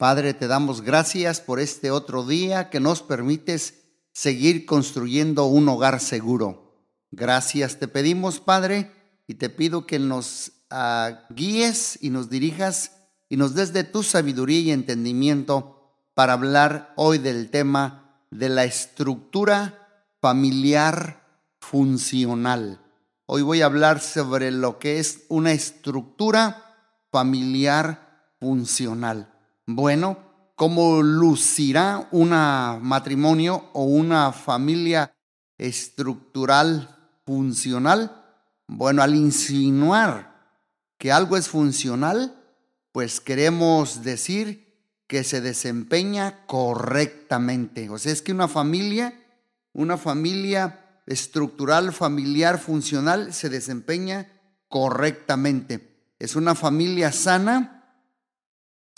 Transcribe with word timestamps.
Padre, 0.00 0.32
te 0.32 0.46
damos 0.46 0.80
gracias 0.80 1.42
por 1.42 1.60
este 1.60 1.90
otro 1.90 2.24
día 2.24 2.70
que 2.70 2.80
nos 2.80 3.02
permites 3.02 3.82
seguir 4.12 4.64
construyendo 4.64 5.44
un 5.44 5.68
hogar 5.68 6.00
seguro. 6.00 6.74
Gracias 7.10 7.78
te 7.78 7.86
pedimos, 7.86 8.40
Padre, 8.40 8.90
y 9.26 9.34
te 9.34 9.50
pido 9.50 9.86
que 9.86 9.98
nos 9.98 10.52
uh, 10.70 11.16
guíes 11.34 11.98
y 12.00 12.08
nos 12.08 12.30
dirijas 12.30 12.92
y 13.28 13.36
nos 13.36 13.54
des 13.54 13.74
de 13.74 13.84
tu 13.84 14.02
sabiduría 14.02 14.60
y 14.60 14.70
entendimiento 14.70 15.92
para 16.14 16.32
hablar 16.32 16.94
hoy 16.96 17.18
del 17.18 17.50
tema 17.50 18.24
de 18.30 18.48
la 18.48 18.64
estructura 18.64 19.86
familiar 20.22 21.26
funcional. 21.58 22.80
Hoy 23.26 23.42
voy 23.42 23.60
a 23.60 23.66
hablar 23.66 24.00
sobre 24.00 24.50
lo 24.50 24.78
que 24.78 24.98
es 24.98 25.24
una 25.28 25.52
estructura 25.52 26.88
familiar 27.10 28.30
funcional. 28.40 29.30
Bueno, 29.72 30.18
¿cómo 30.56 31.00
lucirá 31.00 32.08
un 32.10 32.30
matrimonio 32.30 33.70
o 33.72 33.84
una 33.84 34.32
familia 34.32 35.14
estructural 35.58 36.88
funcional? 37.24 38.20
Bueno, 38.66 39.00
al 39.00 39.14
insinuar 39.14 40.58
que 40.98 41.12
algo 41.12 41.36
es 41.36 41.48
funcional, 41.48 42.34
pues 42.90 43.20
queremos 43.20 44.02
decir 44.02 44.90
que 45.06 45.22
se 45.22 45.40
desempeña 45.40 46.44
correctamente. 46.46 47.88
O 47.88 47.96
sea, 47.96 48.12
es 48.12 48.20
que 48.22 48.32
una 48.32 48.48
familia, 48.48 49.14
una 49.72 49.96
familia 49.96 51.02
estructural, 51.06 51.92
familiar, 51.92 52.58
funcional, 52.58 53.32
se 53.32 53.50
desempeña 53.50 54.26
correctamente. 54.68 56.12
Es 56.18 56.34
una 56.34 56.56
familia 56.56 57.12
sana, 57.12 57.79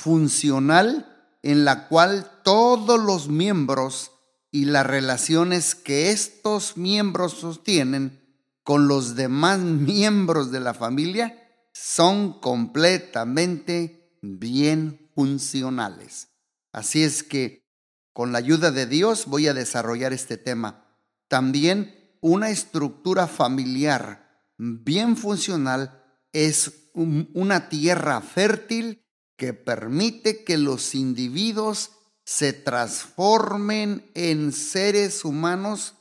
funcional 0.02 1.08
en 1.42 1.64
la 1.64 1.88
cual 1.88 2.30
todos 2.42 3.00
los 3.00 3.28
miembros 3.28 4.10
y 4.50 4.66
las 4.66 4.86
relaciones 4.86 5.74
que 5.74 6.10
estos 6.10 6.76
miembros 6.76 7.34
sostienen 7.34 8.20
con 8.64 8.88
los 8.88 9.14
demás 9.14 9.58
miembros 9.60 10.50
de 10.50 10.60
la 10.60 10.74
familia 10.74 11.38
son 11.72 12.40
completamente 12.40 14.18
bien 14.20 15.10
funcionales. 15.14 16.28
Así 16.72 17.02
es 17.02 17.22
que 17.22 17.62
con 18.12 18.32
la 18.32 18.38
ayuda 18.38 18.70
de 18.70 18.86
Dios 18.86 19.26
voy 19.26 19.48
a 19.48 19.54
desarrollar 19.54 20.12
este 20.12 20.36
tema. 20.36 20.84
También 21.28 22.16
una 22.20 22.50
estructura 22.50 23.26
familiar 23.26 24.44
bien 24.58 25.16
funcional 25.16 26.02
es 26.32 26.90
una 26.94 27.68
tierra 27.68 28.20
fértil 28.20 29.01
que 29.36 29.54
permite 29.54 30.44
que 30.44 30.58
los 30.58 30.94
individuos 30.94 31.90
se 32.24 32.52
transformen 32.52 34.10
en 34.14 34.52
seres 34.52 35.24
humanos 35.24 35.94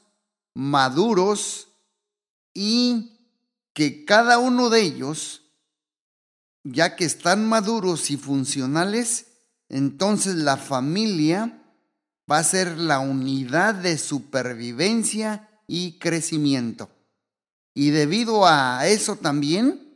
maduros 0.54 1.70
y 2.54 3.18
que 3.74 4.06
cada 4.06 4.38
uno 4.38 4.70
de 4.70 4.82
ellos, 4.82 5.44
ya 6.64 6.96
que 6.96 7.06
están 7.06 7.48
maduros 7.48 8.12
y 8.12 8.18
funcionales, 8.18 9.28
entonces 9.70 10.36
la 10.36 10.58
familia 10.58 11.64
va 12.30 12.40
a 12.40 12.44
ser 12.44 12.78
la 12.78 13.00
unidad 13.00 13.76
de 13.76 13.98
supervivencia 13.98 15.50
y 15.68 15.98
crecimiento. 16.00 16.90
Y 17.74 17.92
debido 17.92 18.46
a 18.46 18.86
eso 18.88 19.16
también, 19.16 19.92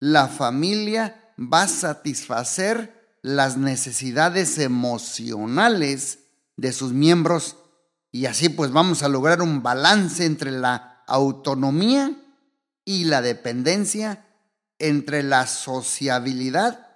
la 0.00 0.28
familia 0.28 1.25
va 1.38 1.62
a 1.62 1.68
satisfacer 1.68 3.18
las 3.22 3.56
necesidades 3.56 4.58
emocionales 4.58 6.20
de 6.56 6.72
sus 6.72 6.92
miembros 6.92 7.56
y 8.12 8.26
así 8.26 8.48
pues 8.48 8.70
vamos 8.70 9.02
a 9.02 9.08
lograr 9.08 9.42
un 9.42 9.62
balance 9.62 10.24
entre 10.24 10.50
la 10.50 11.02
autonomía 11.06 12.12
y 12.84 13.04
la 13.04 13.20
dependencia, 13.20 14.24
entre 14.78 15.22
la 15.22 15.46
sociabilidad 15.46 16.86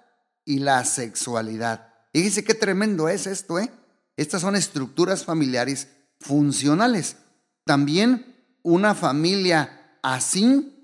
y 0.45 0.59
la 0.59 0.83
sexualidad. 0.85 1.93
Fíjese 2.13 2.43
qué 2.43 2.53
tremendo 2.53 3.07
es 3.09 3.27
esto, 3.27 3.59
¿eh? 3.59 3.71
Estas 4.17 4.41
son 4.41 4.55
estructuras 4.55 5.23
familiares 5.23 5.89
funcionales. 6.19 7.17
También 7.65 8.35
una 8.63 8.95
familia 8.95 9.97
así 10.01 10.80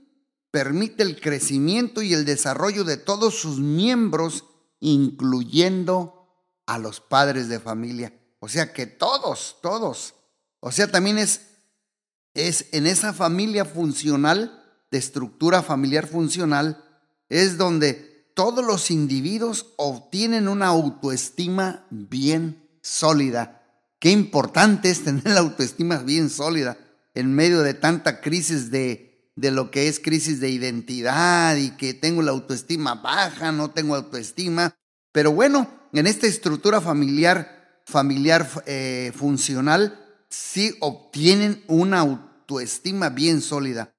permite 0.58 1.04
el 1.04 1.22
crecimiento 1.22 2.02
y 2.02 2.16
el 2.16 2.26
desarrollo 2.26 2.84
de 2.84 2.98
todos 2.98 3.36
sus 3.36 3.60
miembros, 3.60 4.46
incluyendo 4.80 6.28
a 6.66 6.80
los 6.80 7.00
padres 7.00 7.48
de 7.48 7.60
familia. 7.60 8.12
O 8.40 8.50
sea 8.50 8.74
que 8.74 8.88
todos, 8.88 9.58
todos. 9.62 10.16
O 10.60 10.72
sea, 10.72 10.88
también 10.88 11.20
es, 11.20 11.42
es 12.34 12.70
en 12.72 12.88
esa 12.88 13.14
familia 13.14 13.66
funcional, 13.66 14.64
de 14.90 14.98
estructura 14.98 15.62
familiar 15.62 16.08
funcional, 16.08 16.84
es 17.30 17.60
donde 17.60 18.32
todos 18.34 18.66
los 18.66 18.90
individuos 18.90 19.76
obtienen 19.76 20.48
una 20.48 20.66
autoestima 20.70 21.86
bien 21.92 22.68
sólida. 22.82 23.62
Qué 24.00 24.10
importante 24.10 24.90
es 24.90 25.04
tener 25.04 25.24
la 25.28 25.42
autoestima 25.42 25.98
bien 25.98 26.32
sólida 26.32 26.80
en 27.14 27.32
medio 27.32 27.62
de 27.62 27.76
tanta 27.76 28.22
crisis 28.22 28.72
de 28.72 29.07
de 29.38 29.52
lo 29.52 29.70
que 29.70 29.88
es 29.88 30.00
crisis 30.00 30.40
de 30.40 30.50
identidad 30.50 31.56
y 31.56 31.70
que 31.78 31.94
tengo 31.94 32.24
la 32.24 32.32
autoestima 32.32 32.96
baja, 32.96 33.52
no 33.52 33.70
tengo 33.70 33.96
autoestima. 33.96 34.76
Pero 35.12 35.32
bueno, 35.32 35.70
en 35.94 36.08
esta 36.08 36.26
estructura 36.26 36.82
familiar, 36.82 37.82
familiar 37.86 38.50
eh, 38.66 39.14
funcional, 39.16 40.04
sí 40.28 40.76
obtienen 40.80 41.64
una 41.68 42.00
autoestima 42.00 43.10
bien 43.10 43.42
sólida. 43.42 43.94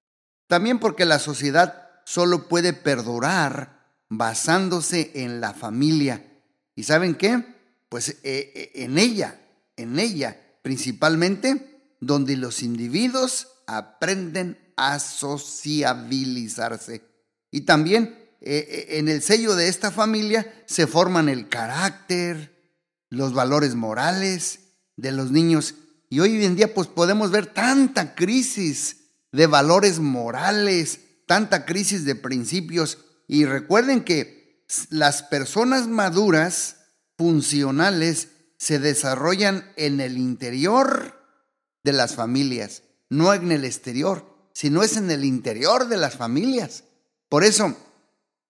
También 0.49 0.81
porque 0.81 1.05
la 1.05 1.21
sociedad 1.21 1.89
solo 2.05 2.49
puede 2.49 2.73
perdurar 2.73 3.87
basándose 4.09 5.13
en 5.15 5.41
la 5.41 5.55
familia. 5.55 6.27
¿Y 6.75 6.83
saben 6.83 7.15
qué? 7.15 7.45
Pues 7.89 8.09
eh, 8.09 8.17
eh, 8.25 8.73
en 8.75 8.99
ella, 8.99 9.41
en 9.77 10.01
ella 10.01 10.37
principalmente, 10.63 11.95
donde 12.01 12.37
los 12.37 12.63
individuos 12.65 13.49
aprenden 13.69 14.68
a 14.79 14.99
sociabilizarse. 15.01 17.03
Y 17.51 17.63
también 17.63 18.15
eh, 18.41 18.65
eh, 18.69 18.99
en 18.99 19.09
el 19.09 19.23
sello 19.23 19.57
de 19.57 19.67
esta 19.69 19.91
familia 19.91 20.63
se 20.67 20.87
forman 20.87 21.29
el 21.29 21.49
carácter, 21.49 22.55
los 23.11 23.35
valores 23.35 23.75
morales 23.75 24.61
de 24.97 25.11
los 25.13 25.33
niños. 25.33 25.75
Y 26.09 26.21
hoy 26.21 26.45
en 26.45 26.55
día 26.55 26.73
pues 26.73 26.87
podemos 26.87 27.33
ver 27.33 27.47
tanta 27.47 28.15
crisis 28.15 28.99
de 29.33 29.49
valores 29.49 29.99
morales, 29.99 31.01
tanta 31.27 31.67
crisis 31.67 32.05
de 32.05 32.15
principios. 32.15 32.99
Y 33.27 33.45
recuerden 33.45 34.05
que 34.05 34.65
las 34.91 35.25
personas 35.25 35.89
maduras, 35.89 36.77
funcionales, 37.17 38.29
se 38.59 38.79
desarrollan 38.79 39.73
en 39.77 40.01
el 40.01 40.19
interior 40.19 41.21
de 41.83 41.93
las 41.93 42.15
familias, 42.15 42.85
no 43.09 43.35
en 43.35 43.51
el 43.51 43.65
exterior 43.65 44.38
sino 44.59 44.83
es 44.83 44.97
en 44.97 45.09
el 45.13 45.25
interior 45.25 45.87
de 45.87 45.97
las 45.97 46.17
familias. 46.17 46.83
Por 47.29 47.45
eso, 47.45 47.77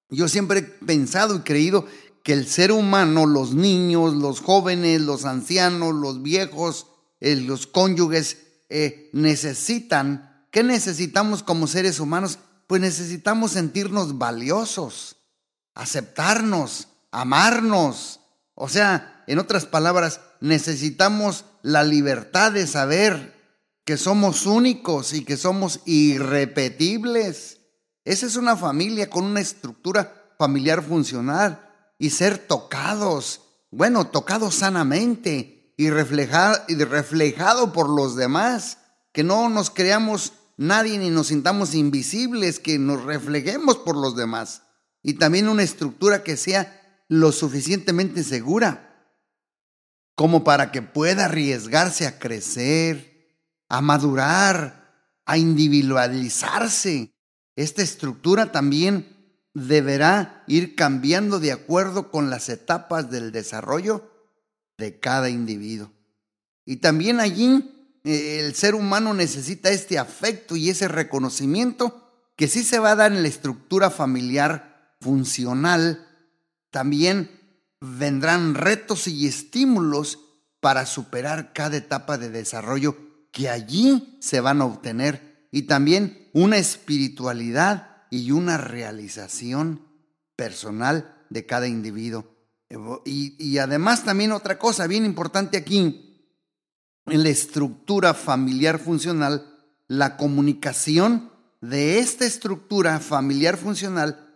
yo 0.09 0.27
siempre 0.27 0.61
he 0.61 0.63
pensado 0.63 1.37
y 1.37 1.41
creído 1.41 1.85
que 2.25 2.33
el 2.33 2.49
ser 2.49 2.73
humano, 2.73 3.27
los 3.27 3.53
niños, 3.53 4.15
los 4.15 4.41
jóvenes, 4.41 5.03
los 5.03 5.27
ancianos, 5.27 5.95
los 5.95 6.23
viejos, 6.23 6.87
eh, 7.21 7.37
los 7.37 7.67
cónyuges, 7.67 8.39
eh, 8.71 9.11
necesitan, 9.13 10.47
¿qué 10.51 10.63
necesitamos 10.63 11.43
como 11.43 11.67
seres 11.67 12.01
humanos? 12.01 12.39
Pues 12.67 12.81
necesitamos 12.81 13.51
sentirnos 13.51 14.17
valiosos, 14.17 15.17
aceptarnos, 15.75 16.89
amarnos. 17.11 18.21
O 18.55 18.71
sea, 18.71 19.25
en 19.27 19.39
otras 19.39 19.67
palabras, 19.67 20.23
necesitamos 20.41 21.45
la 21.61 21.85
libertad 21.85 22.53
de 22.53 22.67
saber 22.67 23.38
que 23.89 23.97
somos 23.97 24.45
únicos 24.45 25.15
y 25.15 25.25
que 25.25 25.39
somos 25.39 25.81
irrepetibles. 25.87 27.61
Esa 28.05 28.27
es 28.27 28.37
una 28.37 28.55
familia 28.55 29.09
con 29.09 29.25
una 29.25 29.41
estructura 29.41 30.35
familiar 30.37 30.83
funcional 30.83 31.67
y 31.99 32.11
ser 32.11 32.37
tocados, 32.37 33.41
bueno, 33.71 34.09
tocados 34.09 34.57
sanamente 34.57 35.73
y, 35.79 35.89
reflejado, 35.89 36.59
y 36.69 36.75
reflejado 36.75 37.73
por 37.73 37.89
los 37.89 38.15
demás, 38.15 38.77
que 39.15 39.25
no 39.25 39.49
nos 39.49 39.71
creamos 39.71 40.35
nadie 40.59 40.99
ni 40.99 41.09
nos 41.09 41.29
sintamos 41.29 41.75
invisibles, 41.75 42.59
que 42.59 42.79
nos 42.79 43.05
reflejemos 43.05 43.79
por 43.79 43.97
los 43.97 44.15
demás. 44.17 44.65
Y 45.03 45.15
también 45.15 45.49
una 45.49 45.63
estructura 45.63 46.23
que 46.23 46.37
sea 46.37 47.03
lo 47.09 47.33
suficientemente 47.33 48.23
segura 48.23 48.85
como 50.15 50.43
para 50.45 50.73
que 50.73 50.83
pueda 50.83 51.25
arriesgarse 51.27 52.07
a 52.07 52.19
crecer, 52.19 53.08
a 53.69 53.81
madurar, 53.81 54.79
a 55.27 55.39
individualizarse. 55.39 57.13
Esta 57.57 57.83
estructura 57.83 58.53
también 58.53 59.17
deberá 59.55 60.45
ir 60.47 60.75
cambiando 60.75 61.41
de 61.41 61.53
acuerdo 61.53 62.11
con 62.11 62.31
las 62.31 62.49
etapas 62.49 63.11
del 63.11 63.33
desarrollo 63.33 64.11
de 64.79 64.99
cada 64.99 65.29
individuo. 65.29 65.91
Y 66.65 66.77
también 66.77 67.21
allí 67.21 68.01
eh, 68.05 68.41
el 68.41 68.55
ser 68.55 68.75
humano 68.75 69.15
necesita 69.15 69.71
este 69.71 69.99
afecto 69.99 70.57
y 70.57 70.71
ese 70.71 70.89
reconocimiento 70.89 72.05
que 72.37 72.47
sí 72.47 72.63
se 72.63 72.79
va 72.79 72.93
a 72.93 72.97
dar 72.97 73.13
en 73.13 73.23
la 73.23 73.29
estructura 73.29 73.91
familiar 73.91 74.95
funcional. 75.01 76.07
También 76.71 77.31
vendrán 77.81 78.55
retos 78.55 79.09
y 79.09 79.27
estímulos 79.27 80.21
para 80.61 80.87
superar 80.87 81.53
cada 81.53 81.77
etapa 81.77 82.19
de 82.19 82.31
desarrollo 82.31 83.08
que 83.39 83.49
allí 83.49 84.19
se 84.21 84.41
van 84.41 84.61
a 84.61 84.65
obtener 84.65 85.47
y 85.53 85.63
también 85.63 86.29
una 86.33 86.57
espiritualidad 86.57 88.05
y 88.11 88.33
una 88.33 88.59
realización 88.59 89.87
personal 90.35 91.25
de 91.31 91.47
cada 91.47 91.69
individuo. 91.69 92.27
Y, 93.05 93.59
además 93.59 94.05
también 94.05 94.33
otra 94.33 94.59
cosa 94.59 94.89
bien 94.89 95.05
importante 95.05 95.57
aquí, 95.57 96.35
en 97.07 97.23
la 97.23 97.29
estructura 97.29 98.13
familiar 98.13 98.81
funcional, 98.81 99.57
la 99.87 100.17
comunicación 100.17 101.31
de 101.61 102.01
esta 102.01 102.25
estructura 102.25 102.99
familiar 102.99 103.57
funcional 103.57 104.35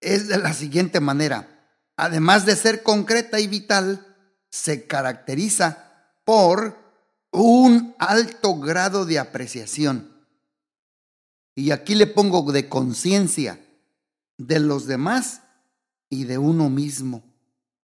es 0.00 0.28
de 0.28 0.38
la 0.38 0.54
siguiente 0.54 1.00
manera. 1.00 1.76
Además 1.94 2.46
de 2.46 2.56
ser 2.56 2.82
concreta 2.82 3.38
y 3.38 3.48
vital, 3.48 4.16
se 4.48 4.86
caracteriza 4.86 6.14
por 6.24 6.79
un 7.30 7.94
alto 7.98 8.58
grado 8.58 9.06
de 9.06 9.18
apreciación. 9.18 10.10
Y 11.54 11.70
aquí 11.72 11.94
le 11.94 12.06
pongo 12.06 12.50
de 12.52 12.68
conciencia 12.68 13.60
de 14.38 14.60
los 14.60 14.86
demás 14.86 15.42
y 16.08 16.24
de 16.24 16.38
uno 16.38 16.70
mismo 16.70 17.22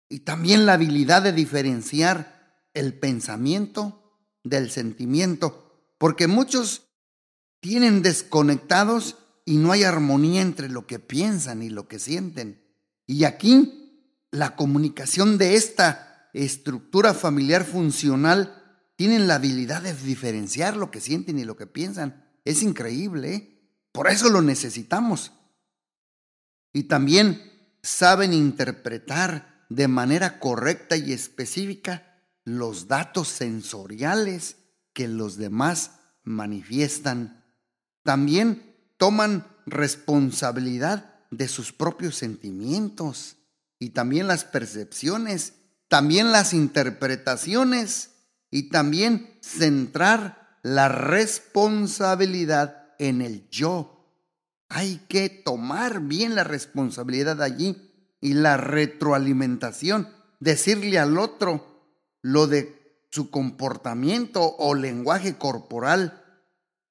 y 0.08 0.20
también 0.20 0.66
la 0.66 0.75
habilidad 0.75 1.22
de 1.22 1.32
diferenciar 1.32 2.60
el 2.75 2.94
pensamiento 2.94 4.20
del 4.44 4.70
sentimiento, 4.70 5.90
porque 5.98 6.26
muchos 6.26 6.87
tienen 7.60 8.02
desconectados 8.02 9.16
y 9.44 9.56
no 9.56 9.72
hay 9.72 9.84
armonía 9.84 10.43
entre 10.43 10.69
lo 10.69 10.87
que 10.87 10.98
piensan 10.98 11.62
y 11.62 11.70
lo 11.70 11.88
que 11.88 11.98
sienten. 11.98 12.62
Y 13.06 13.25
aquí 13.25 14.20
la 14.31 14.54
comunicación 14.56 15.38
de 15.38 15.56
esta 15.56 16.28
estructura 16.32 17.14
familiar 17.14 17.64
funcional 17.64 18.66
tienen 18.96 19.28
la 19.28 19.37
habilidad 19.37 19.82
de 19.82 19.94
diferenciar 19.94 20.76
lo 20.76 20.90
que 20.90 21.00
sienten 21.00 21.38
y 21.38 21.44
lo 21.44 21.56
que 21.56 21.66
piensan. 21.66 22.25
Es 22.44 22.62
increíble, 22.62 23.34
¿eh? 23.34 23.70
por 23.93 24.08
eso 24.08 24.31
lo 24.31 24.43
necesitamos. 24.43 25.32
Y 26.72 26.84
también 26.84 27.52
saben 27.82 28.32
interpretar 28.32 29.66
de 29.69 29.88
manera 29.88 30.38
correcta 30.38 30.96
y 30.96 31.12
específica 31.12 32.20
los 32.44 32.88
datos 32.88 33.28
sensoriales 33.28 34.56
que 34.93 35.08
los 35.08 35.37
demás 35.37 35.93
manifiestan. 36.22 37.44
También 38.02 38.76
toman 38.96 39.46
responsabilidad 39.66 41.14
de 41.31 41.48
sus 41.48 41.72
propios 41.72 42.16
sentimientos 42.16 43.37
y 43.78 43.90
también 43.90 44.26
las 44.26 44.44
percepciones, 44.44 45.54
también 45.88 46.32
las 46.32 46.54
interpretaciones 46.54 48.16
y 48.56 48.70
también 48.70 49.37
centrar 49.43 50.58
la 50.62 50.88
responsabilidad 50.88 52.94
en 52.99 53.20
el 53.20 53.47
yo. 53.50 54.17
Hay 54.70 55.03
que 55.11 55.29
tomar 55.29 56.00
bien 56.00 56.35
la 56.35 56.43
responsabilidad 56.43 57.43
allí 57.43 57.76
y 58.19 58.32
la 58.32 58.56
retroalimentación, 58.56 60.08
decirle 60.41 60.99
al 60.99 61.19
otro 61.19 61.67
lo 62.23 62.47
de 62.47 63.05
su 63.11 63.31
comportamiento 63.31 64.56
o 64.56 64.75
lenguaje 64.75 65.37
corporal 65.37 66.25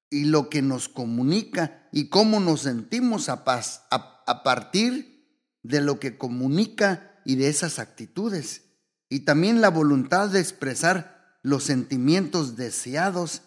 y 0.08 0.26
lo 0.26 0.48
que 0.48 0.62
nos 0.62 0.88
comunica 0.88 1.88
y 1.90 2.10
cómo 2.10 2.38
nos 2.38 2.60
sentimos 2.60 3.28
a, 3.28 3.40
a 3.40 4.42
partir 4.44 5.50
de 5.64 5.80
lo 5.80 5.98
que 5.98 6.16
comunica 6.16 7.20
y 7.24 7.34
de 7.34 7.48
esas 7.48 7.80
actitudes. 7.80 8.62
Y 9.08 9.24
también 9.24 9.60
la 9.60 9.70
voluntad 9.70 10.28
de 10.28 10.38
expresar 10.38 11.15
los 11.46 11.62
sentimientos 11.62 12.56
deseados 12.56 13.42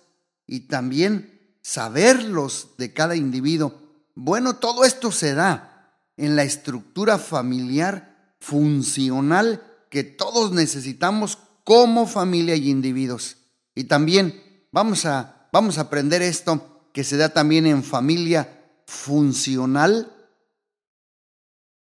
y 0.48 0.62
también 0.62 1.57
saberlos 1.62 2.69
de 2.78 2.94
cada 2.94 3.18
individuo. 3.18 3.74
Bueno, 4.16 4.56
todo 4.56 4.86
esto 4.86 5.12
se 5.12 5.34
da 5.34 6.00
en 6.16 6.38
la 6.38 6.44
estructura 6.44 7.18
familiar 7.18 8.38
funcional 8.40 9.62
que 9.90 10.06
todos 10.06 10.54
necesitamos 10.54 11.40
como 11.66 12.07
familia 12.07 12.56
y 12.56 12.69
individuos. 12.69 13.36
Y 13.75 13.84
también 13.84 14.42
vamos 14.72 15.06
a, 15.06 15.50
vamos 15.52 15.78
a 15.78 15.81
aprender 15.81 16.22
esto 16.22 16.90
que 16.94 17.04
se 17.04 17.18
da 17.18 17.34
también 17.34 17.68
en 17.68 17.84
familia 17.84 18.63
funcional 18.88 20.10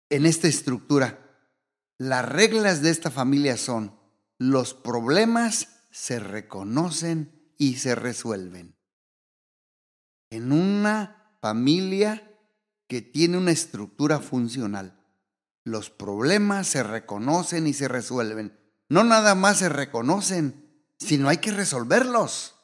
en 0.10 0.26
esta 0.26 0.48
estructura. 0.48 1.20
Las 2.00 2.28
reglas 2.28 2.82
de 2.82 2.90
esta 2.90 3.12
familia 3.12 3.56
son, 3.56 3.96
los 4.40 4.74
problemas 4.74 5.68
se 5.92 6.20
reconocen 6.20 7.54
y 7.58 7.76
se 7.76 7.96
resuelven. 7.96 8.76
En 10.30 10.52
una 10.52 11.36
familia 11.42 12.28
que 12.88 13.02
tiene 13.02 13.38
una 13.38 13.52
estructura 13.52 14.20
funcional. 14.20 14.98
Los 15.64 15.90
problemas 15.90 16.68
se 16.68 16.84
reconocen 16.84 17.68
y 17.68 17.74
se 17.74 17.88
resuelven. 17.88 18.60
No 18.90 19.04
nada 19.04 19.36
más 19.36 19.60
se 19.60 19.70
reconocen, 19.70 20.86
sino 20.98 21.30
hay 21.30 21.38
que 21.38 21.52
resolverlos. 21.52 22.56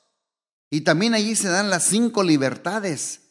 Y 0.70 0.82
también 0.82 1.14
allí 1.14 1.36
se 1.36 1.48
dan 1.48 1.70
las 1.70 1.84
cinco 1.84 2.24
libertades. 2.24 3.22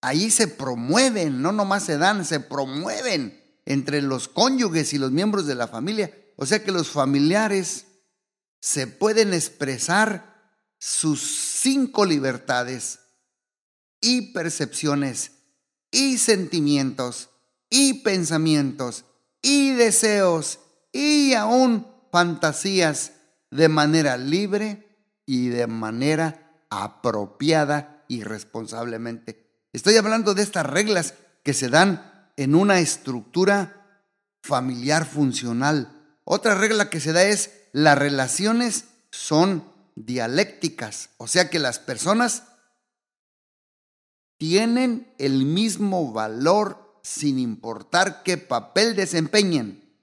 Allí 0.00 0.30
se 0.30 0.46
promueven, 0.46 1.42
no 1.42 1.52
nomás 1.52 1.82
se 1.84 1.98
dan, 1.98 2.24
se 2.24 2.38
promueven 2.40 3.42
entre 3.64 4.02
los 4.02 4.28
cónyuges 4.28 4.92
y 4.92 4.98
los 4.98 5.10
miembros 5.10 5.46
de 5.46 5.56
la 5.56 5.66
familia. 5.66 6.16
O 6.36 6.46
sea 6.46 6.62
que 6.62 6.70
los 6.70 6.90
familiares 6.90 7.85
se 8.66 8.88
pueden 8.88 9.32
expresar 9.32 10.50
sus 10.80 11.20
cinco 11.20 12.04
libertades 12.04 12.98
y 14.00 14.32
percepciones 14.32 15.30
y 15.92 16.18
sentimientos 16.18 17.30
y 17.70 18.02
pensamientos 18.02 19.04
y 19.40 19.70
deseos 19.74 20.58
y 20.90 21.34
aún 21.34 21.86
fantasías 22.10 23.12
de 23.52 23.68
manera 23.68 24.16
libre 24.16 24.98
y 25.26 25.46
de 25.46 25.68
manera 25.68 26.64
apropiada 26.68 28.04
y 28.08 28.24
responsablemente. 28.24 29.68
Estoy 29.72 29.96
hablando 29.96 30.34
de 30.34 30.42
estas 30.42 30.66
reglas 30.66 31.14
que 31.44 31.54
se 31.54 31.68
dan 31.68 32.32
en 32.36 32.56
una 32.56 32.80
estructura 32.80 34.02
familiar 34.42 35.06
funcional. 35.06 36.18
Otra 36.24 36.56
regla 36.56 36.90
que 36.90 36.98
se 36.98 37.12
da 37.12 37.22
es 37.22 37.52
las 37.76 37.98
relaciones 37.98 38.86
son 39.10 39.62
dialécticas, 39.96 41.10
o 41.18 41.26
sea 41.26 41.50
que 41.50 41.58
las 41.58 41.78
personas 41.78 42.44
tienen 44.38 45.12
el 45.18 45.44
mismo 45.44 46.10
valor 46.10 46.98
sin 47.02 47.38
importar 47.38 48.22
qué 48.22 48.38
papel 48.38 48.96
desempeñen. 48.96 49.94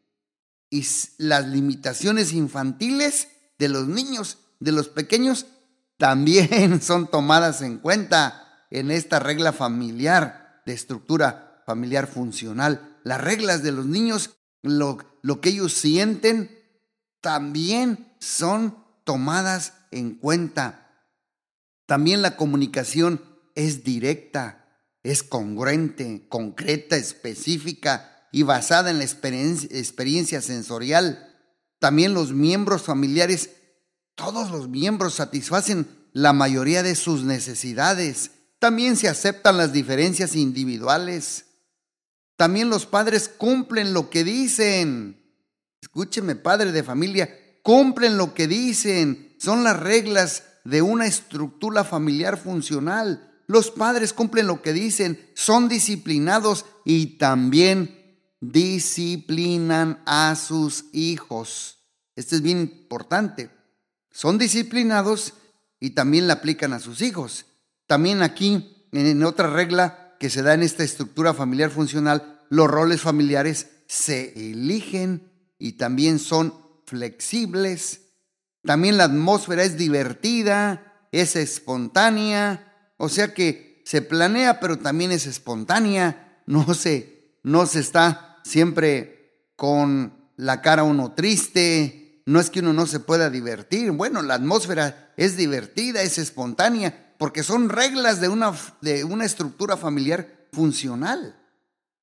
Y 0.70 0.86
las 1.18 1.48
limitaciones 1.48 2.34
infantiles 2.34 3.30
de 3.58 3.70
los 3.70 3.88
niños, 3.88 4.38
de 4.60 4.72
los 4.72 4.88
pequeños, 4.88 5.48
también 5.98 6.80
son 6.80 7.10
tomadas 7.10 7.64
en 7.64 7.80
cuenta 7.80 8.68
en 8.70 8.92
esta 8.92 9.18
regla 9.18 9.52
familiar 9.52 10.62
de 10.68 10.74
estructura 10.74 11.64
familiar 11.66 12.06
funcional. 12.06 13.00
Las 13.04 13.20
reglas 13.20 13.64
de 13.64 13.72
los 13.72 13.88
niños, 13.88 14.36
lo, 14.62 15.00
lo 15.24 15.42
que 15.42 15.50
ellos 15.50 15.74
sienten, 15.74 16.63
también 17.24 18.14
son 18.20 18.84
tomadas 19.06 19.76
en 19.92 20.16
cuenta. 20.16 20.92
También 21.86 22.22
la 22.22 22.36
comunicación 22.36 23.24
es 23.56 23.86
directa, 23.86 24.68
es 25.04 25.24
congruente, 25.24 26.28
concreta, 26.28 26.98
específica 26.98 28.28
y 28.34 28.44
basada 28.44 28.92
en 28.92 28.98
la 28.98 29.06
experiencia, 29.06 30.42
sensorial. 30.42 31.34
También 31.80 32.14
los 32.14 32.34
miembros 32.34 32.82
familiares, 32.82 33.52
todos 34.16 34.52
los 34.52 34.68
miembros 34.68 35.14
satisfacen 35.14 35.88
la 36.12 36.34
mayoría 36.34 36.84
de 36.84 36.96
sus 36.96 37.24
necesidades. 37.24 38.32
También 38.60 38.98
se 38.98 39.08
aceptan 39.08 39.56
las 39.56 39.72
diferencias 39.72 40.36
individuales. 40.36 41.46
También 42.36 42.70
los 42.70 42.86
padres 42.86 43.30
cumplen 43.30 43.94
lo 43.94 44.10
que 44.10 44.26
dicen. 44.26 45.23
Escúcheme, 45.84 46.38
padre 46.38 46.72
de 46.72 46.82
familia, 46.82 47.30
cumplen 47.62 48.16
lo 48.16 48.34
que 48.34 48.48
dicen. 48.48 49.36
Son 49.38 49.66
las 49.66 49.78
reglas 49.78 50.46
de 50.64 50.82
una 50.82 51.06
estructura 51.06 51.84
familiar 51.84 52.38
funcional 52.38 53.30
Los 53.48 53.70
padres 53.70 54.14
cumplen 54.14 54.48
lo 54.48 54.62
que 54.62 54.72
dicen, 54.72 55.20
son 55.34 55.68
disciplinados 55.68 56.66
y 56.86 57.18
también 57.18 58.18
disciplinan 58.40 60.02
a 60.06 60.38
sus 60.38 60.86
hijos. 60.94 61.80
Esto 62.16 62.38
es 62.38 62.42
bien 62.42 62.60
importante. 62.60 63.50
Son 64.10 64.38
disciplinados 64.38 65.34
y 65.82 65.90
también 65.90 66.28
la 66.28 66.36
aplican 66.36 66.72
a 66.72 66.80
sus 66.80 67.02
hijos. 67.02 67.46
También 67.86 68.22
aquí, 68.22 68.88
en 68.94 69.22
otra 69.26 69.50
regla 69.50 70.16
que 70.18 70.30
se 70.30 70.44
da 70.44 70.54
en 70.54 70.64
esta 70.64 70.86
estructura 70.86 71.34
familiar 71.34 71.72
funcional, 71.72 72.40
los 72.50 72.72
roles 72.72 73.02
familiares 73.02 73.68
se 73.88 74.32
eligen 74.50 75.33
y 75.58 75.74
también 75.74 76.20
son 76.20 76.54
flexibles. 76.86 78.02
También 78.64 78.98
la 78.98 79.06
atmósfera 79.06 79.64
es 79.64 79.78
divertida, 79.78 81.08
es 81.12 81.36
espontánea, 81.36 82.94
o 82.98 83.10
sea 83.10 83.34
que 83.34 83.82
se 83.86 84.02
planea, 84.02 84.60
pero 84.60 84.80
también 84.80 85.12
es 85.12 85.26
espontánea. 85.26 86.42
No 86.46 86.74
se, 86.74 87.38
no 87.44 87.66
se 87.66 87.80
está 87.80 88.40
siempre 88.44 89.50
con 89.56 90.32
la 90.36 90.62
cara 90.62 90.84
uno 90.84 91.14
triste. 91.14 92.24
No 92.26 92.40
es 92.40 92.50
que 92.50 92.62
uno 92.62 92.74
no 92.74 92.86
se 92.86 93.00
pueda 93.00 93.30
divertir. 93.30 93.92
Bueno, 93.92 94.22
la 94.22 94.36
atmósfera 94.36 95.14
es 95.18 95.36
divertida, 95.36 96.02
es 96.02 96.18
espontánea, 96.18 97.14
porque 97.18 97.44
son 97.44 97.70
reglas 97.70 98.22
de 98.22 98.30
una, 98.30 98.54
de 98.82 99.04
una 99.04 99.26
estructura 99.26 99.76
familiar 99.76 100.48
funcional. 100.54 101.40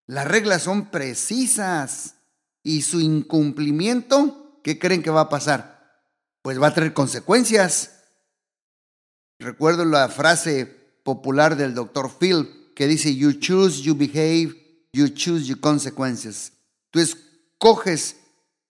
Las 0.07 0.27
reglas 0.27 0.63
son 0.63 0.91
precisas 0.91 2.17
y 2.63 2.83
su 2.83 3.01
incumplimiento, 3.01 4.61
¿qué 4.63 4.79
creen 4.79 5.03
que 5.03 5.11
va 5.11 5.23
a 5.23 5.29
pasar? 5.29 6.05
Pues 6.43 6.61
va 6.61 6.69
a 6.69 6.75
tener 6.75 6.93
consecuencias. 6.93 7.93
Recuerdo 9.39 9.85
la 9.85 10.09
frase 10.09 10.67
popular 11.03 11.57
del 11.57 11.75
doctor 11.75 12.11
Phil 12.19 12.73
que 12.75 12.87
dice, 12.87 13.15
you 13.15 13.33
choose, 13.33 13.83
you 13.83 13.95
behave, 13.95 14.55
you 14.93 15.09
choose 15.09 15.47
your 15.47 15.61
consequences. 15.61 16.53
Tú 16.91 17.01
escoges 17.01 18.17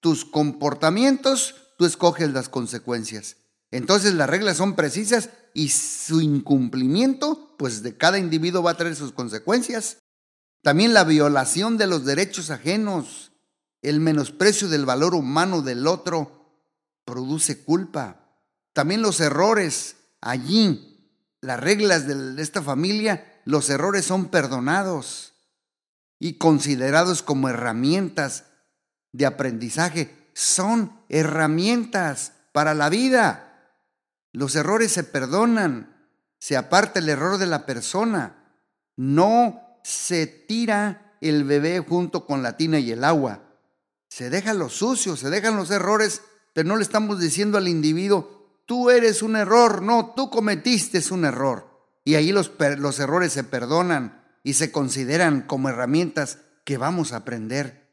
tus 0.01 0.25
comportamientos, 0.25 1.55
tú 1.79 1.85
escoges 1.85 2.33
las 2.33 2.49
consecuencias. 2.49 3.37
Entonces 3.71 4.15
las 4.15 4.29
reglas 4.29 4.57
son 4.57 4.75
precisas 4.75 5.31
y 5.55 5.69
su 5.69 6.21
incumplimiento, 6.21 7.55
pues 7.59 7.83
de 7.83 7.97
cada 7.97 8.19
individuo 8.19 8.63
va 8.63 8.73
a 8.73 8.77
traer 8.77 8.97
sus 8.97 9.13
consecuencias. 9.13 9.99
También 10.63 10.93
la 10.93 11.05
violación 11.05 11.79
de 11.79 11.87
los 11.87 12.05
derechos 12.05 12.51
ajenos, 12.51 13.30
el 13.83 14.01
menosprecio 14.01 14.69
del 14.69 14.85
valor 14.85 15.15
humano 15.15 15.63
del 15.63 15.87
otro, 15.87 16.41
produce 17.05 17.65
culpa. 17.65 18.21
También 18.73 19.03
los 19.03 19.21
errores 19.21 19.97
allí, 20.21 21.09
las 21.41 21.59
reglas 21.59 22.07
de 22.07 22.41
esta 22.43 22.63
familia, 22.63 23.41
los 23.45 23.71
errores 23.71 24.05
son 24.05 24.27
perdonados 24.27 25.35
y 26.19 26.35
considerados 26.35 27.23
como 27.23 27.49
herramientas 27.49 28.45
de 29.13 29.27
aprendizaje. 29.27 30.31
Son 30.35 31.03
herramientas 31.09 32.33
para 32.53 32.75
la 32.75 32.89
vida. 32.89 33.75
Los 34.33 34.55
errores 34.55 34.93
se 34.93 35.03
perdonan, 35.03 36.09
se 36.39 36.57
aparta 36.57 37.01
el 37.01 37.09
error 37.09 37.39
de 37.39 37.47
la 37.47 37.67
persona. 37.67 38.55
No 38.97 39.81
se 39.83 40.27
tira 40.27 41.17
el 41.21 41.45
bebé 41.45 41.81
junto 41.81 42.27
con 42.27 42.43
la 42.43 42.57
tina 42.57 42.79
y 42.79 42.93
el 42.93 43.03
agua. 43.03 43.50
Se 44.11 44.29
deja 44.29 44.55
lo 44.55 44.69
sucio, 44.69 45.17
se 45.17 45.31
dejan 45.31 45.57
los 45.57 45.71
errores, 45.71 46.23
pero 46.53 46.69
no 46.69 46.77
le 46.77 46.83
estamos 46.83 47.21
diciendo 47.21 47.57
al 47.57 47.69
individuo, 47.69 48.61
tú 48.67 48.91
eres 48.91 49.23
un 49.23 49.37
error, 49.37 49.83
no, 49.83 50.13
tú 50.17 50.29
cometiste 50.31 51.01
un 51.13 51.25
error. 51.25 51.71
Y 52.05 52.17
ahí 52.17 52.33
los, 52.33 52.51
los 52.79 52.99
errores 52.99 53.33
se 53.33 53.45
perdonan 53.45 54.23
y 54.43 54.55
se 54.55 54.73
consideran 54.73 55.43
como 55.43 55.69
herramientas 55.69 56.39
que 56.65 56.77
vamos 56.77 57.13
a 57.13 57.19
aprender. 57.19 57.89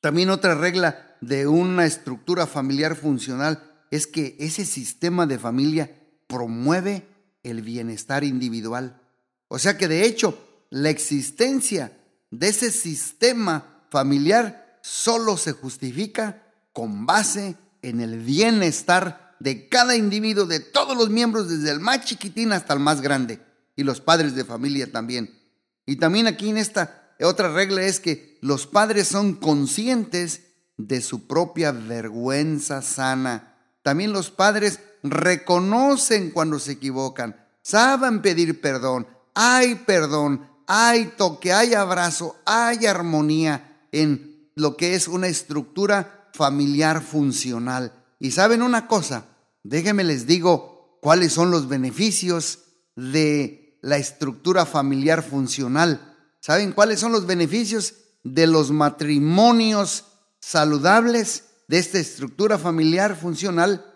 También 0.00 0.30
otra 0.30 0.54
regla 0.54 1.16
de 1.20 1.46
una 1.46 1.84
estructura 1.84 2.46
familiar 2.46 2.96
funcional 2.96 3.62
es 3.90 4.06
que 4.06 4.36
ese 4.40 4.64
sistema 4.64 5.26
de 5.26 5.38
familia 5.38 5.94
promueve 6.28 7.06
el 7.42 7.60
bienestar 7.60 8.24
individual. 8.24 9.02
O 9.48 9.58
sea 9.58 9.76
que 9.76 9.86
de 9.86 10.06
hecho 10.06 10.38
la 10.70 10.88
existencia 10.88 11.92
de 12.30 12.48
ese 12.48 12.70
sistema 12.70 13.84
familiar 13.90 14.69
solo 14.82 15.36
se 15.36 15.52
justifica 15.52 16.42
con 16.72 17.06
base 17.06 17.56
en 17.82 18.00
el 18.00 18.20
bienestar 18.20 19.36
de 19.40 19.68
cada 19.68 19.96
individuo, 19.96 20.46
de 20.46 20.60
todos 20.60 20.96
los 20.96 21.10
miembros, 21.10 21.48
desde 21.48 21.70
el 21.70 21.80
más 21.80 22.04
chiquitín 22.04 22.52
hasta 22.52 22.74
el 22.74 22.80
más 22.80 23.00
grande, 23.00 23.40
y 23.74 23.82
los 23.82 24.00
padres 24.00 24.34
de 24.34 24.44
familia 24.44 24.90
también. 24.90 25.38
Y 25.86 25.96
también 25.96 26.26
aquí 26.26 26.50
en 26.50 26.58
esta 26.58 27.14
otra 27.20 27.52
regla 27.52 27.82
es 27.82 28.00
que 28.00 28.38
los 28.40 28.66
padres 28.66 29.08
son 29.08 29.34
conscientes 29.34 30.42
de 30.76 31.00
su 31.02 31.26
propia 31.26 31.72
vergüenza 31.72 32.82
sana. 32.82 33.56
También 33.82 34.12
los 34.12 34.30
padres 34.30 34.80
reconocen 35.02 36.30
cuando 36.30 36.58
se 36.58 36.72
equivocan, 36.72 37.36
saben 37.62 38.22
pedir 38.22 38.60
perdón, 38.60 39.06
hay 39.34 39.74
perdón, 39.74 40.46
hay 40.66 41.06
toque, 41.16 41.52
hay 41.52 41.74
abrazo, 41.74 42.36
hay 42.44 42.86
armonía 42.86 43.86
en 43.92 44.29
lo 44.60 44.76
que 44.76 44.94
es 44.94 45.08
una 45.08 45.28
estructura 45.28 46.30
familiar 46.34 47.02
funcional. 47.02 47.92
Y 48.18 48.32
saben 48.32 48.62
una 48.62 48.86
cosa, 48.86 49.26
déjenme 49.62 50.04
les 50.04 50.26
digo 50.26 50.98
cuáles 51.00 51.32
son 51.32 51.50
los 51.50 51.68
beneficios 51.68 52.60
de 52.94 53.78
la 53.82 53.96
estructura 53.96 54.66
familiar 54.66 55.22
funcional. 55.22 56.16
¿Saben 56.40 56.72
cuáles 56.72 57.00
son 57.00 57.12
los 57.12 57.26
beneficios 57.26 57.94
de 58.22 58.46
los 58.46 58.70
matrimonios 58.70 60.04
saludables 60.40 61.44
de 61.68 61.78
esta 61.78 61.98
estructura 61.98 62.58
familiar 62.58 63.16
funcional? 63.16 63.86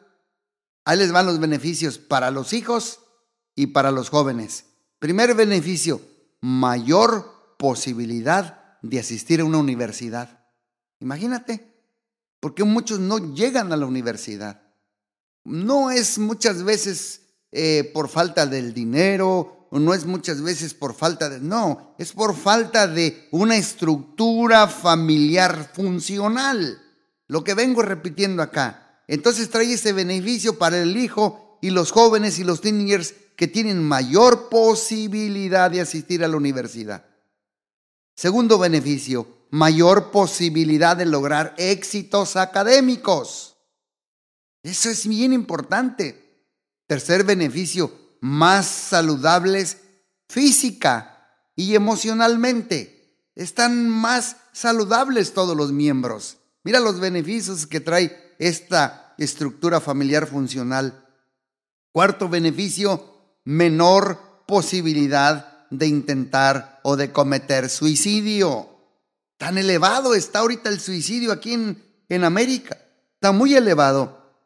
Ahí 0.85 0.99
les 0.99 1.13
van 1.13 1.27
los 1.27 1.41
beneficios 1.41 1.99
para 1.99 2.31
los 2.31 2.53
hijos 2.53 3.01
y 3.55 3.69
para 3.69 3.91
los 3.91 4.11
jóvenes. 4.11 4.67
Primer 4.99 5.35
beneficio, 5.35 6.01
mayor 6.41 7.57
posibilidad 7.59 8.79
de 8.83 9.01
asistir 9.01 9.41
a 9.41 9.45
una 9.45 9.59
universidad. 9.59 10.44
Imagínate, 11.05 11.61
porque 12.41 12.65
muchos 12.65 12.99
no 12.99 13.35
llegan 13.35 13.75
a 13.75 13.77
la 13.77 13.85
universidad. 13.85 14.63
No 15.45 15.91
es 15.91 16.19
muchas 16.19 16.63
veces 16.63 17.21
eh, 17.53 17.91
por 17.93 18.09
falta 18.09 18.47
del 18.47 18.73
dinero, 18.73 19.69
o 19.71 19.79
no 19.79 19.93
es 19.93 20.07
muchas 20.07 20.41
veces 20.41 20.73
por 20.73 20.95
falta 20.95 21.29
de... 21.29 21.41
No, 21.41 21.95
es 21.99 22.13
por 22.13 22.35
falta 22.35 22.87
de 22.89 23.29
una 23.33 23.55
estructura 23.55 24.67
familiar 24.67 25.73
funcional. 25.75 26.81
Lo 27.27 27.45
que 27.45 27.53
vengo 27.53 27.83
repitiendo 27.83 28.43
acá. 28.43 29.03
Entonces 29.07 29.51
trae 29.51 29.75
ese 29.75 29.93
beneficio 29.93 30.57
para 30.57 30.81
el 30.81 30.97
hijo 30.97 31.59
y 31.61 31.69
los 31.69 31.91
jóvenes 31.91 32.39
y 32.39 32.45
los 32.45 32.63
teenagers 32.63 33.13
que 33.37 33.47
tienen 33.47 33.83
mayor 33.83 34.49
posibilidad 34.49 35.71
de 35.71 35.83
asistir 35.83 36.25
a 36.25 36.29
la 36.29 36.39
universidad. 36.39 37.05
Segundo 38.17 38.59
beneficio, 38.59 39.34
mayor 39.55 40.11
posibilidad 40.11 40.97
de 40.97 41.07
lograr 41.07 41.55
éxitos 41.59 42.35
académicos. 42.35 43.57
Eso 44.65 44.91
es 44.91 45.07
bien 45.07 45.33
importante. 45.33 46.49
Tercer 46.89 47.23
beneficio, 47.23 47.93
más 48.21 48.67
saludables 48.67 49.77
física 50.29 51.39
y 51.55 51.77
emocionalmente. 51.77 53.31
Están 53.37 53.89
más 53.89 54.39
saludables 54.53 55.35
todos 55.35 55.57
los 55.57 55.71
miembros. 55.71 56.39
Mira 56.65 56.81
los 56.81 56.99
beneficios 56.99 57.69
que 57.69 57.79
trae 57.79 58.35
esta 58.41 59.15
estructura 59.19 59.81
familiar 59.81 60.27
funcional. 60.27 61.07
Cuarto 61.93 62.29
beneficio, 62.29 63.39
menor 63.45 64.19
posibilidad 64.49 65.69
de 65.71 65.87
intentar 65.87 66.81
o 66.83 66.97
de 66.97 67.13
cometer 67.13 67.71
suicidio. 67.71 68.74
Tan 69.45 69.59
elevado 69.59 70.15
está 70.15 70.39
ahorita 70.39 70.71
el 70.71 70.81
suicidio 70.81 71.31
aquí 71.31 71.53
en, 71.53 71.85
en 72.09 72.25
América. 72.25 72.79
Está 73.13 73.31
muy 73.31 73.55
elevado. 73.55 74.41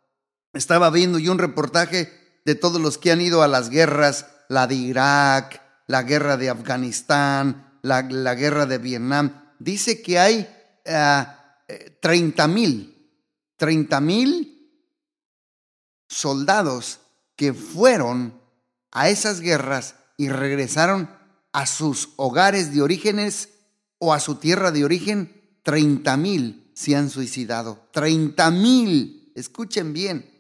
Estaba 0.53 0.91
viendo 0.91 1.21
yo 1.21 1.31
un 1.31 1.39
reportaje 1.39 2.13
de 2.45 2.57
todos 2.57 2.81
los 2.81 2.99
que 2.99 3.13
han 3.13 3.21
ido 3.21 3.45
a 3.45 3.47
las 3.47 3.71
guerras, 3.71 4.27
la 4.49 4.67
de 4.67 4.75
Irak, 4.75 5.63
la 5.87 6.03
guerra 6.03 6.37
de 6.37 6.51
Afganistán, 6.51 7.79
la, 7.83 8.03
guerra 8.03 8.67
de 8.67 8.79
Vietnam. 8.79 9.53
Dice 9.61 10.03
que 10.03 10.19
hay 10.19 10.49
30 10.83 12.43
ah, 12.43 12.49
mil, 12.49 13.09
30 13.57 14.01
mil 14.01 14.83
soldados 16.09 16.99
que 17.37 17.55
fueron 17.55 18.43
a 18.91 19.09
esas 19.11 19.39
guerras 19.39 19.95
y 20.17 20.29
regresaron 20.29 21.09
a 21.53 21.67
sus 21.67 22.09
hogares 22.17 22.75
de 22.75 22.83
orígenes 22.83 23.51
o 23.99 24.13
a 24.13 24.21
su 24.21 24.37
tierra 24.37 24.71
de 24.71 24.85
origen, 24.85 25.59
30 25.63 26.17
mil 26.17 26.71
se 26.75 26.97
han 26.97 27.11
suicidado. 27.11 27.89
30 27.93 28.51
mil, 28.53 29.33
escuchen 29.35 29.93
bien. 29.93 30.31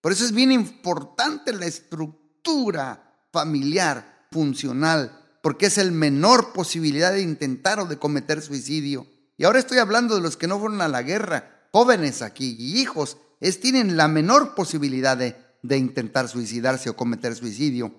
Por 0.00 0.12
eso 0.12 0.24
es 0.24 0.32
bien 0.32 0.52
importante 0.52 1.52
la 1.52 1.66
estructura 1.66 3.26
familiar 3.32 4.26
funcional, 4.30 5.18
porque 5.42 5.66
es 5.66 5.78
el 5.78 5.92
menor 5.92 6.52
posibilidad 6.52 7.12
de 7.12 7.22
intentar 7.22 7.80
o 7.80 7.86
de 7.86 7.98
cometer 7.98 8.40
suicidio. 8.40 9.06
Y 9.36 9.44
ahora 9.44 9.58
estoy 9.58 9.78
hablando 9.78 10.14
de 10.14 10.20
los 10.20 10.36
que 10.36 10.46
no 10.46 10.58
fueron 10.58 10.80
a 10.80 10.88
la 10.88 11.02
guerra, 11.02 11.68
jóvenes 11.72 12.22
aquí 12.22 12.56
y 12.58 12.80
hijos, 12.80 13.16
es, 13.40 13.60
tienen 13.60 13.96
la 13.96 14.06
menor 14.08 14.54
posibilidad 14.54 15.16
de, 15.16 15.36
de 15.62 15.78
intentar 15.78 16.28
suicidarse 16.28 16.90
o 16.90 16.96
cometer 16.96 17.34
suicidio. 17.34 17.94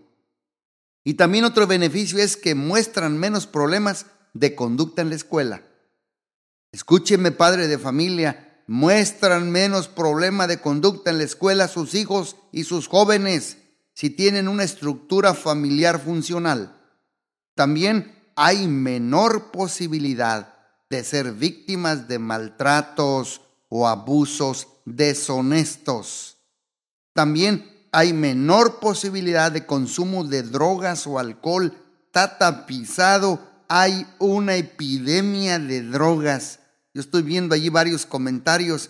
Y 1.03 1.15
también 1.15 1.45
otro 1.45 1.65
beneficio 1.65 2.19
es 2.19 2.37
que 2.37 2.53
muestran 2.53 3.17
menos 3.17 3.47
problemas 3.47 4.05
de 4.33 4.55
conducta 4.55 5.01
en 5.01 5.09
la 5.09 5.15
escuela. 5.15 5.63
Escúcheme, 6.71 7.31
padre 7.31 7.67
de 7.67 7.77
familia, 7.77 8.63
muestran 8.67 9.51
menos 9.51 9.87
problema 9.87 10.47
de 10.47 10.61
conducta 10.61 11.11
en 11.11 11.17
la 11.17 11.25
escuela 11.25 11.67
sus 11.67 11.93
hijos 11.93 12.37
y 12.51 12.63
sus 12.63 12.87
jóvenes 12.87 13.57
si 13.93 14.09
tienen 14.09 14.47
una 14.47 14.63
estructura 14.63 15.33
familiar 15.33 15.99
funcional. 15.99 16.77
También 17.55 18.15
hay 18.35 18.67
menor 18.67 19.51
posibilidad 19.51 20.55
de 20.89 21.03
ser 21.03 21.33
víctimas 21.33 22.07
de 22.07 22.19
maltratos 22.19 23.41
o 23.69 23.87
abusos 23.87 24.67
deshonestos. 24.85 26.37
También 27.13 27.87
hay 27.91 28.13
menor 28.13 28.79
posibilidad 28.79 29.51
de 29.51 29.65
consumo 29.65 30.23
de 30.23 30.43
drogas 30.43 31.05
o 31.07 31.19
alcohol. 31.19 31.73
Está 32.05 32.37
tapizado, 32.37 33.39
hay 33.73 34.05
una 34.19 34.57
epidemia 34.57 35.57
de 35.57 35.81
drogas. 35.81 36.59
Yo 36.93 36.99
estoy 36.99 37.21
viendo 37.21 37.55
allí 37.55 37.69
varios 37.69 38.05
comentarios 38.05 38.89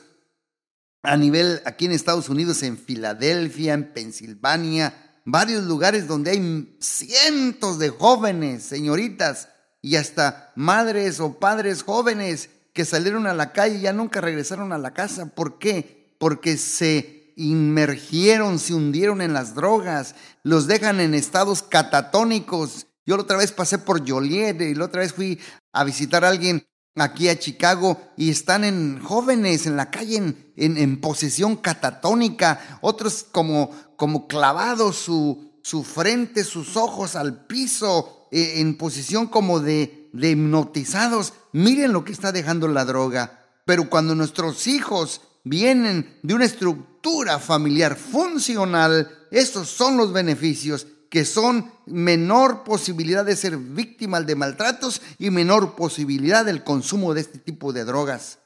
a 1.04 1.16
nivel 1.18 1.62
aquí 1.66 1.86
en 1.86 1.92
Estados 1.92 2.30
Unidos, 2.30 2.64
en 2.64 2.80
Filadelfia, 2.80 3.76
en 3.76 3.94
Pensilvania, 3.94 5.22
varios 5.24 5.66
lugares 5.66 6.08
donde 6.08 6.32
hay 6.32 6.78
cientos 6.80 7.78
de 7.78 7.90
jóvenes, 7.90 8.64
señoritas 8.64 9.50
y 9.84 9.98
hasta 9.98 10.52
madres 10.56 11.20
o 11.20 11.38
padres 11.38 11.84
jóvenes 11.84 12.50
que 12.74 12.84
salieron 12.84 13.28
a 13.28 13.36
la 13.36 13.54
calle 13.54 13.78
y 13.78 13.82
ya 13.82 13.94
nunca 13.94 14.20
regresaron 14.20 14.74
a 14.74 14.80
la 14.80 14.96
casa. 14.96 15.28
¿Por 15.28 15.60
qué? 15.60 16.16
Porque 16.18 16.58
se 16.58 17.34
inmergieron, 17.36 18.58
se 18.58 18.74
hundieron 18.74 19.22
en 19.22 19.34
las 19.34 19.54
drogas, 19.54 20.16
los 20.42 20.66
dejan 20.66 21.00
en 21.02 21.14
estados 21.14 21.62
catatónicos. 21.62 22.88
Yo 23.12 23.18
la 23.18 23.24
otra 23.24 23.36
vez 23.36 23.52
pasé 23.52 23.78
por 23.78 24.10
Joliet 24.10 24.62
y 24.62 24.74
la 24.74 24.86
otra 24.86 25.02
vez 25.02 25.12
fui 25.12 25.38
a 25.74 25.84
visitar 25.84 26.24
a 26.24 26.30
alguien 26.30 26.66
aquí 26.96 27.28
a 27.28 27.38
Chicago 27.38 28.00
y 28.16 28.30
están 28.30 28.64
en 28.64 29.02
jóvenes 29.04 29.66
en 29.66 29.76
la 29.76 29.92
calle 29.92 30.16
en, 30.16 30.54
en, 30.56 31.02
posición 31.02 31.58
catatónica, 31.58 32.80
otros 32.80 33.26
como, 33.30 33.70
como 33.98 34.30
clavados 34.30 34.96
su, 34.96 35.60
su 35.62 35.84
frente, 35.84 36.46
sus 36.46 36.78
ojos 36.78 37.18
al 37.18 37.48
piso, 37.48 38.30
eh, 38.32 38.62
en 38.62 38.78
posición 38.78 39.28
como 39.28 39.60
de, 39.60 40.10
de 40.14 40.30
hipnotizados. 40.30 41.34
Miren 41.52 41.92
lo 41.92 42.06
que 42.06 42.14
está 42.14 42.32
dejando 42.32 42.70
la 42.70 42.86
droga. 42.86 43.46
Pero 43.66 43.90
cuando 43.90 44.16
nuestros 44.16 44.68
hijos 44.68 45.20
vienen 45.44 46.18
de 46.24 46.34
una 46.34 46.46
estructura 46.46 47.40
familiar 47.40 47.98
funcional, 47.98 49.28
estos 49.32 49.68
son 49.68 49.98
los 49.98 50.14
beneficios 50.14 50.88
que 51.12 51.26
son 51.26 51.70
menor 51.86 52.64
posibilidad 52.64 53.26
de 53.26 53.36
ser 53.36 53.58
víctimas 53.58 54.26
de 54.26 54.38
maltratos 54.38 55.02
y 55.20 55.30
menor 55.30 55.76
posibilidad 55.76 56.46
del 56.46 56.64
consumo 56.64 57.14
de 57.14 57.20
este 57.20 57.38
tipo 57.38 57.74
de 57.74 57.84
drogas. 57.84 58.40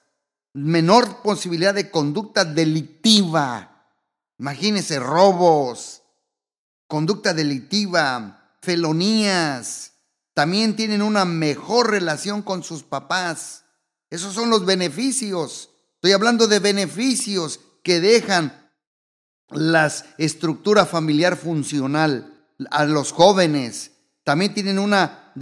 Menor 0.52 1.22
posibilidad 1.22 1.76
de 1.76 1.92
conducta 1.92 2.44
delictiva. 2.44 3.88
Imagínense 4.40 4.98
robos, 5.00 6.02
conducta 6.88 7.36
delictiva, 7.36 8.58
felonías. 8.64 9.92
También 10.34 10.76
tienen 10.76 11.04
una 11.04 11.24
mejor 11.24 11.92
relación 11.92 12.42
con 12.42 12.64
sus 12.64 12.82
papás. 12.82 13.66
Esos 14.10 14.34
son 14.34 14.50
los 14.50 14.66
beneficios. 14.66 15.70
Estoy 15.94 16.14
hablando 16.14 16.48
de 16.48 16.58
beneficios 16.58 17.60
que 17.84 18.00
dejan 18.00 18.72
la 19.50 19.94
estructura 20.18 20.88
familiar 20.88 21.38
funcional 21.38 22.32
a 22.72 22.86
los 22.86 23.12
jóvenes. 23.12 23.92
También 24.24 24.54
tienen 24.54 24.80
una, 24.80 25.34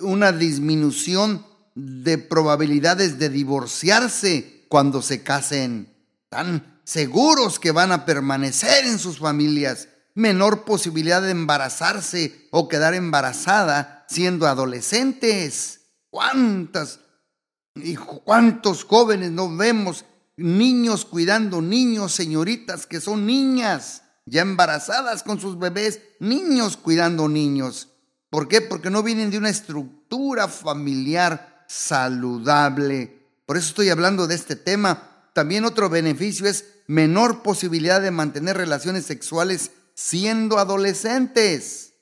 una 0.00 0.32
disminución 0.32 1.46
de 1.74 2.18
probabilidades 2.18 3.18
de 3.18 3.28
divorciarse 3.28 4.66
cuando 4.68 5.02
se 5.02 5.22
casen. 5.22 5.94
Están 6.24 6.80
seguros 6.84 7.58
que 7.58 7.72
van 7.72 7.92
a 7.92 8.04
permanecer 8.04 8.86
en 8.86 8.98
sus 8.98 9.18
familias. 9.18 9.88
Menor 10.14 10.64
posibilidad 10.64 11.22
de 11.22 11.30
embarazarse 11.30 12.48
o 12.50 12.68
quedar 12.68 12.94
embarazada 12.94 14.04
siendo 14.08 14.46
adolescentes. 14.46 15.80
¿Cuántas 16.10 17.00
y 17.74 17.96
cuántos 17.96 18.84
jóvenes 18.84 19.32
no 19.32 19.54
vemos 19.56 20.04
niños 20.36 21.04
cuidando 21.04 21.60
niños, 21.60 22.12
señoritas 22.12 22.86
que 22.86 23.00
son 23.00 23.26
niñas? 23.26 24.03
Ya 24.26 24.42
embarazadas 24.42 25.22
con 25.22 25.40
sus 25.40 25.58
bebés, 25.58 26.00
niños 26.18 26.76
cuidando 26.76 27.28
niños. 27.28 27.88
¿Por 28.30 28.48
qué? 28.48 28.60
Porque 28.60 28.90
no 28.90 29.02
vienen 29.02 29.30
de 29.30 29.38
una 29.38 29.50
estructura 29.50 30.48
familiar 30.48 31.64
saludable. 31.68 33.28
Por 33.46 33.56
eso 33.56 33.68
estoy 33.68 33.90
hablando 33.90 34.26
de 34.26 34.34
este 34.34 34.56
tema. 34.56 35.30
También 35.34 35.64
otro 35.64 35.88
beneficio 35.88 36.46
es 36.46 36.64
menor 36.86 37.42
posibilidad 37.42 38.00
de 38.00 38.10
mantener 38.10 38.56
relaciones 38.56 39.06
sexuales 39.06 39.70
siendo 39.94 40.58
adolescentes. 40.58 41.94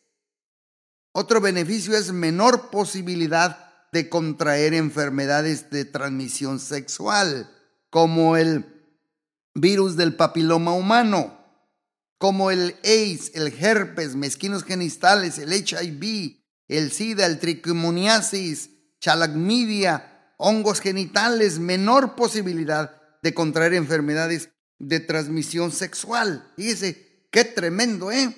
Otro 1.13 1.41
beneficio 1.41 1.97
es 1.97 2.13
menor 2.13 2.71
posibilidad 2.71 3.71
de 3.93 4.09
contraer 4.09 4.73
enfermedades 4.73 5.69
de 5.69 5.85
transmisión 5.85 6.59
sexual, 6.59 7.51
como 7.91 8.39
el 8.39 8.65
virus 9.55 9.97
del 9.97 10.17
papiloma 10.17 10.73
humano 10.73 11.42
como 12.23 12.53
el 12.53 12.77
AIDS, 12.85 13.33
el 13.35 13.49
herpes, 13.49 14.15
mezquinos 14.15 14.63
genitales, 14.63 15.39
el 15.39 15.53
HIV, 15.53 16.37
el 16.69 16.93
SIDA, 16.93 17.27
el 17.27 17.41
trichomoniasis, 17.41 18.71
chalagmidia, 19.01 20.33
hongos 20.37 20.79
genitales, 20.79 21.59
menor 21.59 22.15
posibilidad 22.15 22.95
de 23.23 23.35
contraer 23.35 23.75
enfermedades 23.75 24.51
de 24.79 25.01
transmisión 25.01 25.73
sexual. 25.73 26.49
Fíjese, 26.55 27.27
qué 27.33 27.45
tremendo, 27.45 28.13
¿eh? 28.13 28.37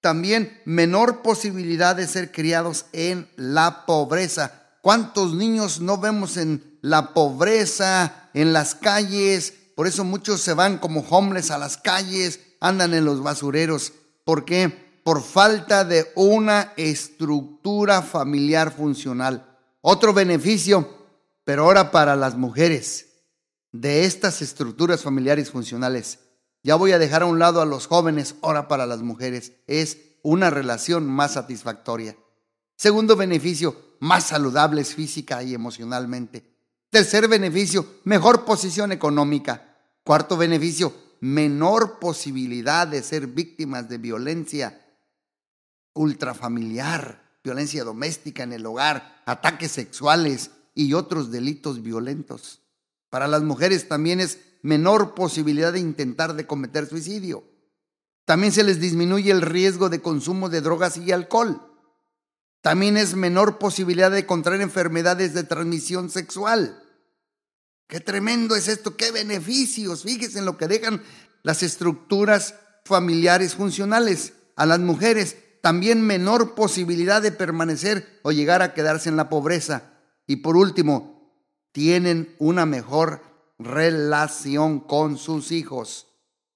También 0.00 0.58
menor 0.64 1.20
posibilidad 1.20 1.94
de 1.94 2.06
ser 2.06 2.32
criados 2.32 2.86
en 2.94 3.28
la 3.36 3.84
pobreza. 3.84 4.78
¿Cuántos 4.80 5.34
niños 5.34 5.82
no 5.82 5.98
vemos 5.98 6.38
en 6.38 6.78
la 6.80 7.12
pobreza, 7.12 8.30
en 8.32 8.54
las 8.54 8.74
calles? 8.74 9.52
Por 9.76 9.86
eso 9.86 10.04
muchos 10.04 10.40
se 10.40 10.54
van 10.54 10.78
como 10.78 11.00
homeless 11.00 11.50
a 11.50 11.58
las 11.58 11.76
calles, 11.76 12.40
andan 12.60 12.94
en 12.94 13.04
los 13.04 13.22
basureros. 13.22 13.92
¿Por 14.24 14.44
qué? 14.44 15.00
Por 15.02 15.22
falta 15.22 15.84
de 15.84 16.12
una 16.14 16.72
estructura 16.76 18.02
familiar 18.02 18.72
funcional. 18.72 19.58
Otro 19.80 20.12
beneficio, 20.12 20.88
pero 21.44 21.64
ahora 21.64 21.90
para 21.90 22.14
las 22.16 22.36
mujeres, 22.36 23.06
de 23.72 24.04
estas 24.04 24.42
estructuras 24.42 25.02
familiares 25.02 25.50
funcionales. 25.50 26.18
Ya 26.62 26.74
voy 26.74 26.92
a 26.92 26.98
dejar 26.98 27.22
a 27.22 27.26
un 27.26 27.38
lado 27.38 27.62
a 27.62 27.66
los 27.66 27.86
jóvenes, 27.86 28.34
ahora 28.42 28.68
para 28.68 28.86
las 28.86 29.00
mujeres. 29.00 29.52
Es 29.66 29.98
una 30.22 30.50
relación 30.50 31.06
más 31.06 31.32
satisfactoria. 31.32 32.16
Segundo 32.76 33.16
beneficio, 33.16 33.96
más 34.00 34.24
saludables 34.24 34.94
física 34.94 35.42
y 35.42 35.54
emocionalmente. 35.54 36.44
Tercer 36.90 37.28
beneficio, 37.28 37.86
mejor 38.04 38.44
posición 38.44 38.92
económica. 38.92 39.78
Cuarto 40.02 40.36
beneficio, 40.36 40.92
menor 41.20 41.98
posibilidad 41.98 42.86
de 42.86 43.02
ser 43.02 43.26
víctimas 43.26 43.88
de 43.88 43.98
violencia 43.98 44.80
ultrafamiliar, 45.92 47.38
violencia 47.44 47.84
doméstica 47.84 48.42
en 48.42 48.52
el 48.52 48.66
hogar, 48.66 49.22
ataques 49.26 49.72
sexuales 49.72 50.50
y 50.74 50.94
otros 50.94 51.30
delitos 51.30 51.82
violentos. 51.82 52.60
Para 53.10 53.28
las 53.28 53.42
mujeres 53.42 53.88
también 53.88 54.20
es 54.20 54.40
menor 54.62 55.14
posibilidad 55.14 55.72
de 55.72 55.80
intentar 55.80 56.34
de 56.34 56.46
cometer 56.46 56.86
suicidio. 56.86 57.44
También 58.24 58.52
se 58.52 58.62
les 58.62 58.80
disminuye 58.80 59.30
el 59.30 59.42
riesgo 59.42 59.88
de 59.88 60.00
consumo 60.00 60.48
de 60.48 60.60
drogas 60.60 60.96
y 60.96 61.10
alcohol. 61.12 61.60
También 62.60 62.96
es 62.96 63.14
menor 63.14 63.58
posibilidad 63.58 64.10
de 64.10 64.26
contraer 64.26 64.60
enfermedades 64.60 65.34
de 65.34 65.44
transmisión 65.44 66.10
sexual. 66.10 66.82
Qué 67.90 67.98
tremendo 67.98 68.54
es 68.54 68.68
esto, 68.68 68.96
qué 68.96 69.10
beneficios. 69.10 70.04
Fíjense 70.04 70.38
en 70.38 70.44
lo 70.44 70.56
que 70.56 70.68
dejan 70.68 71.02
las 71.42 71.64
estructuras 71.64 72.54
familiares 72.84 73.56
funcionales 73.56 74.32
a 74.54 74.64
las 74.64 74.78
mujeres. 74.78 75.36
También 75.60 76.00
menor 76.00 76.54
posibilidad 76.54 77.20
de 77.20 77.32
permanecer 77.32 78.20
o 78.22 78.30
llegar 78.30 78.62
a 78.62 78.74
quedarse 78.74 79.08
en 79.08 79.16
la 79.16 79.28
pobreza. 79.28 79.90
Y 80.28 80.36
por 80.36 80.56
último, 80.56 81.34
tienen 81.72 82.36
una 82.38 82.64
mejor 82.64 83.22
relación 83.58 84.78
con 84.78 85.18
sus 85.18 85.50
hijos. 85.50 86.06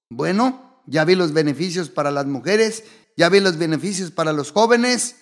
Bueno, 0.09 0.81
ya 0.87 1.03
vi 1.03 1.15
los 1.15 1.33
beneficios 1.33 1.89
para 1.89 2.11
las 2.11 2.27
mujeres, 2.27 2.85
ya 3.17 3.27
vi 3.27 3.41
los 3.41 3.57
beneficios 3.57 4.09
para 4.09 4.31
los 4.31 4.53
jóvenes. 4.53 5.17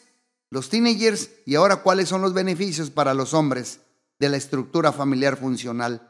los 0.51 0.69
teenagers 0.69 1.31
y 1.47 1.55
ahora 1.55 1.77
cuáles 1.77 2.09
son 2.09 2.21
los 2.21 2.35
beneficios 2.35 2.91
para 2.91 3.15
los 3.15 3.33
hombres 3.33 3.79
de 4.19 4.29
la 4.29 4.37
estructura 4.37 4.91
familiar 4.91 5.37
funcional. 5.37 6.09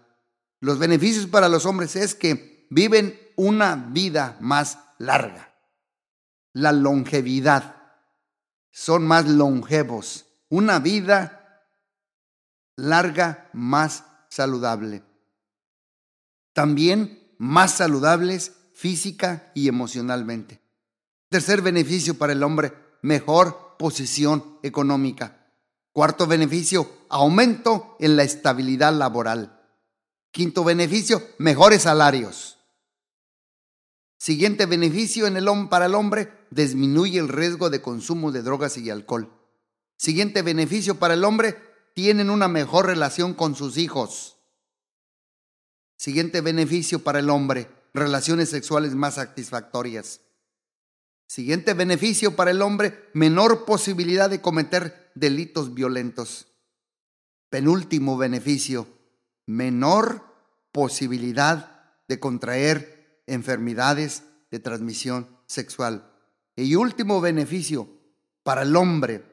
Los 0.60 0.80
beneficios 0.80 1.28
para 1.28 1.50
los 1.50 1.66
hombres 1.66 1.96
es 1.96 2.16
que 2.16 2.68
viven 2.70 3.20
una 3.36 3.76
vida 3.76 4.38
más 4.40 4.80
larga. 4.98 5.54
La 6.54 6.72
longevidad. 6.72 7.76
Son 8.72 9.06
más 9.06 9.28
longevos. 9.28 10.26
Una 10.50 10.80
vida 10.80 11.68
larga 12.76 13.50
más 13.54 14.06
saludable. 14.30 15.04
También 16.54 17.36
más 17.38 17.74
saludables 17.74 18.54
física 18.74 19.52
y 19.54 19.68
emocionalmente. 19.68 20.62
Tercer 21.30 21.62
beneficio 21.62 22.18
para 22.18 22.34
el 22.34 22.44
hombre, 22.44 22.74
mejor 23.02 23.76
posición 23.78 24.60
económica. 24.64 25.52
Cuarto 25.92 26.28
beneficio, 26.28 27.03
aumento 27.14 27.96
en 28.00 28.16
la 28.16 28.24
estabilidad 28.24 28.92
laboral. 28.92 29.62
Quinto 30.32 30.64
beneficio, 30.64 31.22
mejores 31.38 31.84
salarios. 31.84 32.58
Siguiente 34.18 34.66
beneficio 34.66 35.28
en 35.28 35.38
el, 35.38 35.48
para 35.70 35.86
el 35.86 35.96
hombre, 35.96 36.34
disminuye 36.50 37.20
el 37.20 37.30
riesgo 37.30 37.70
de 37.70 37.82
consumo 37.82 38.32
de 38.32 38.42
drogas 38.42 38.78
y 38.78 38.90
alcohol. 38.90 39.32
Siguiente 39.96 40.42
beneficio 40.42 40.96
para 40.96 41.14
el 41.14 41.24
hombre, 41.24 41.56
tienen 41.94 42.32
una 42.32 42.48
mejor 42.48 42.88
relación 42.88 43.36
con 43.36 43.56
sus 43.56 43.78
hijos. 43.78 44.38
Siguiente 45.96 46.42
beneficio 46.42 47.04
para 47.04 47.20
el 47.20 47.30
hombre, 47.30 47.70
relaciones 47.94 48.50
sexuales 48.50 48.96
más 48.96 49.16
satisfactorias. 49.16 50.22
Siguiente 51.28 51.76
beneficio 51.76 52.36
para 52.36 52.50
el 52.50 52.62
hombre, 52.64 53.10
menor 53.14 53.66
posibilidad 53.66 54.32
de 54.32 54.42
cometer 54.42 55.12
delitos 55.14 55.76
violentos. 55.76 56.48
Penúltimo 57.54 58.18
beneficio, 58.18 58.88
menor 59.46 60.24
posibilidad 60.72 61.86
de 62.08 62.20
contraer 62.20 63.22
enfermedades 63.28 64.24
de 64.50 64.58
transmisión 64.58 65.28
sexual. 65.46 66.12
Y 66.56 66.74
último 66.74 67.22
beneficio 67.22 67.88
para 68.42 68.64
el 68.64 68.76
hombre 68.76 69.24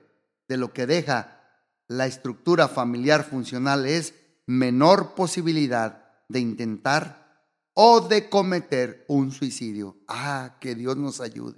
de 0.49 0.59
lo 0.59 0.71
que 0.75 0.87
deja 0.87 1.41
la 1.89 2.05
estructura 2.05 2.69
familiar 2.69 3.25
funcional 3.25 3.87
es 3.87 4.13
menor 4.45 5.15
posibilidad 5.15 6.05
de 6.29 6.41
intentar 6.41 7.43
o 7.73 8.03
de 8.03 8.29
cometer 8.29 9.07
un 9.09 9.33
suicidio. 9.33 9.97
Ah, 10.07 10.59
que 10.61 10.75
Dios 10.75 10.99
nos 10.99 11.23
ayude. 11.23 11.57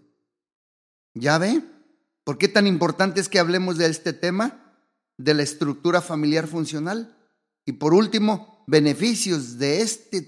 ¿Ya 1.12 1.38
ve? 1.38 1.61
¿Por 2.22 2.38
qué 2.38 2.46
tan 2.46 2.68
importante 2.68 3.20
es 3.20 3.29
que 3.29 3.40
hablemos 3.40 3.79
de 3.79 3.87
este 3.87 4.12
tema? 4.12 4.62
De 5.16 5.35
la 5.35 5.42
estructura 5.42 6.01
familiar 6.01 6.46
funcional. 6.46 7.16
Y 7.64 7.72
por 7.72 7.94
último, 7.94 8.64
beneficios 8.66 9.59
de 9.59 9.83
este 9.83 10.22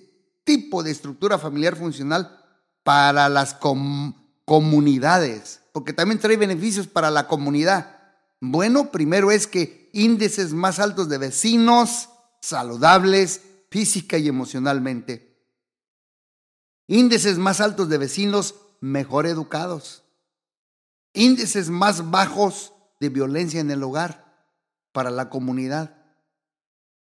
tipo 0.44 0.82
de 0.82 0.90
estructura 0.90 1.38
familiar 1.38 1.76
funcional 1.76 2.40
para 2.82 3.28
las 3.28 3.56
comunidades, 4.44 5.60
porque 5.72 5.92
también 5.92 6.20
trae 6.20 6.36
beneficios 6.36 6.86
para 6.86 7.10
la 7.10 7.26
comunidad. 7.26 7.98
Bueno, 8.40 8.90
primero 8.90 9.30
es 9.30 9.46
que 9.46 9.88
índices 9.94 10.52
más 10.52 10.78
altos 10.78 11.08
de 11.08 11.18
vecinos 11.18 12.10
saludables 12.40 13.40
física 13.70 14.18
y 14.18 14.28
emocionalmente 14.28 15.34
índices 16.86 17.38
más 17.38 17.60
altos 17.60 17.88
de 17.88 17.98
vecinos 17.98 18.54
mejor 18.80 19.26
educados, 19.26 20.04
índices 21.12 21.70
más 21.70 22.10
bajos 22.10 22.72
de 23.00 23.08
violencia 23.08 23.60
en 23.60 23.70
el 23.70 23.82
hogar 23.82 24.23
para 24.94 25.10
la 25.10 25.28
comunidad. 25.28 25.96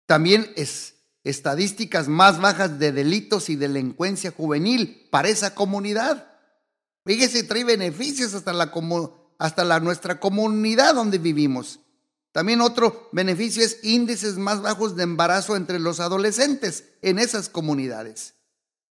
También 0.05 0.53
es 0.55 0.93
estadísticas 1.23 2.07
más 2.07 2.39
bajas 2.39 2.77
de 2.79 2.91
delitos 2.91 3.49
y 3.49 3.55
delincuencia 3.55 4.31
juvenil 4.31 5.07
para 5.11 5.27
esa 5.27 5.55
comunidad. 5.55 6.31
Fíjese, 7.03 7.43
trae 7.43 7.63
beneficios 7.63 8.35
hasta 8.35 8.53
la, 8.53 8.71
hasta 9.39 9.79
nuestra 9.79 10.19
comunidad 10.19 10.93
donde 10.93 11.17
vivimos. 11.17 11.79
También 12.31 12.61
otro 12.61 13.09
beneficio 13.11 13.65
es 13.65 13.79
índices 13.83 14.37
más 14.37 14.61
bajos 14.61 14.95
de 14.95 15.03
embarazo 15.03 15.55
entre 15.55 15.79
los 15.79 15.99
adolescentes 15.99 16.85
en 17.01 17.17
esas 17.17 17.49
comunidades. 17.49 18.35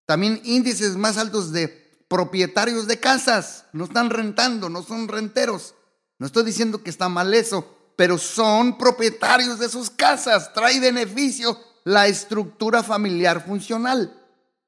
También 0.05 0.41
índices 0.43 0.97
más 0.97 1.17
altos 1.17 1.53
de 1.53 1.69
propietarios 2.09 2.85
de 2.85 2.99
casas. 2.99 3.65
No 3.71 3.85
están 3.85 4.09
rentando, 4.09 4.67
no 4.67 4.83
son 4.83 5.07
renteros. 5.07 5.73
No 6.17 6.25
estoy 6.25 6.43
diciendo 6.43 6.83
que 6.83 6.89
está 6.89 7.07
mal 7.07 7.33
eso, 7.33 7.78
pero 7.99 8.17
son 8.17 8.77
propietarios 8.77 9.59
de 9.59 9.67
sus 9.67 9.89
casas. 9.89 10.53
Trae 10.53 10.79
beneficio 10.79 11.59
la 11.83 12.07
estructura 12.07 12.81
familiar 12.81 13.45
funcional. 13.45 14.17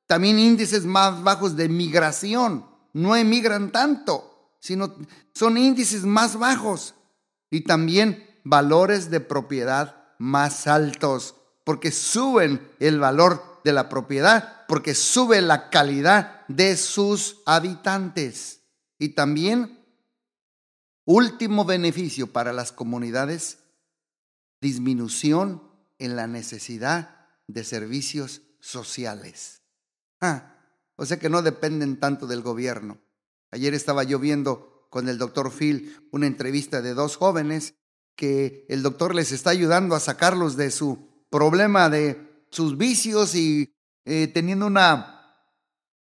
También 0.05 0.37
índices 0.37 0.83
más 0.83 1.23
bajos 1.23 1.55
de 1.55 1.69
migración. 1.69 2.65
No 2.91 3.15
emigran 3.15 3.71
tanto, 3.71 4.57
sino 4.59 4.93
son 5.33 5.57
índices 5.57 6.03
más 6.03 6.37
bajos. 6.37 6.93
Y 7.49 7.61
también 7.61 8.21
valores 8.43 9.09
de 9.09 9.21
propiedad 9.21 9.95
más 10.17 10.67
altos, 10.67 11.35
porque 11.63 11.93
suben 11.93 12.69
el 12.81 12.99
valor 12.99 13.61
de 13.63 13.71
la 13.71 13.87
propiedad 13.87 14.65
porque 14.67 14.93
sube 14.93 15.41
la 15.41 15.69
calidad 15.69 16.45
de 16.47 16.75
sus 16.75 17.37
habitantes. 17.45 18.61
Y 18.99 19.09
también, 19.09 19.80
último 21.11 21.65
beneficio 21.65 22.31
para 22.31 22.53
las 22.53 22.71
comunidades, 22.71 23.59
disminución 24.61 25.61
en 25.99 26.15
la 26.15 26.27
necesidad 26.27 27.27
de 27.47 27.63
servicios 27.63 28.41
sociales. 28.59 29.61
Ah, 30.21 30.55
o 30.95 31.05
sea 31.05 31.19
que 31.19 31.29
no 31.29 31.41
dependen 31.41 31.99
tanto 31.99 32.27
del 32.27 32.41
gobierno. 32.41 32.99
Ayer 33.51 33.73
estaba 33.73 34.03
yo 34.03 34.19
viendo 34.19 34.87
con 34.89 35.09
el 35.09 35.17
doctor 35.17 35.51
Phil 35.51 36.07
una 36.11 36.27
entrevista 36.27 36.81
de 36.81 36.93
dos 36.93 37.17
jóvenes 37.17 37.75
que 38.15 38.65
el 38.69 38.83
doctor 38.83 39.15
les 39.15 39.31
está 39.31 39.49
ayudando 39.49 39.95
a 39.95 39.99
sacarlos 39.99 40.55
de 40.55 40.71
su 40.71 41.25
problema 41.29 41.89
de 41.89 42.45
sus 42.51 42.77
vicios 42.77 43.35
y 43.35 43.73
eh, 44.05 44.27
teniendo 44.27 44.67
una, 44.67 45.35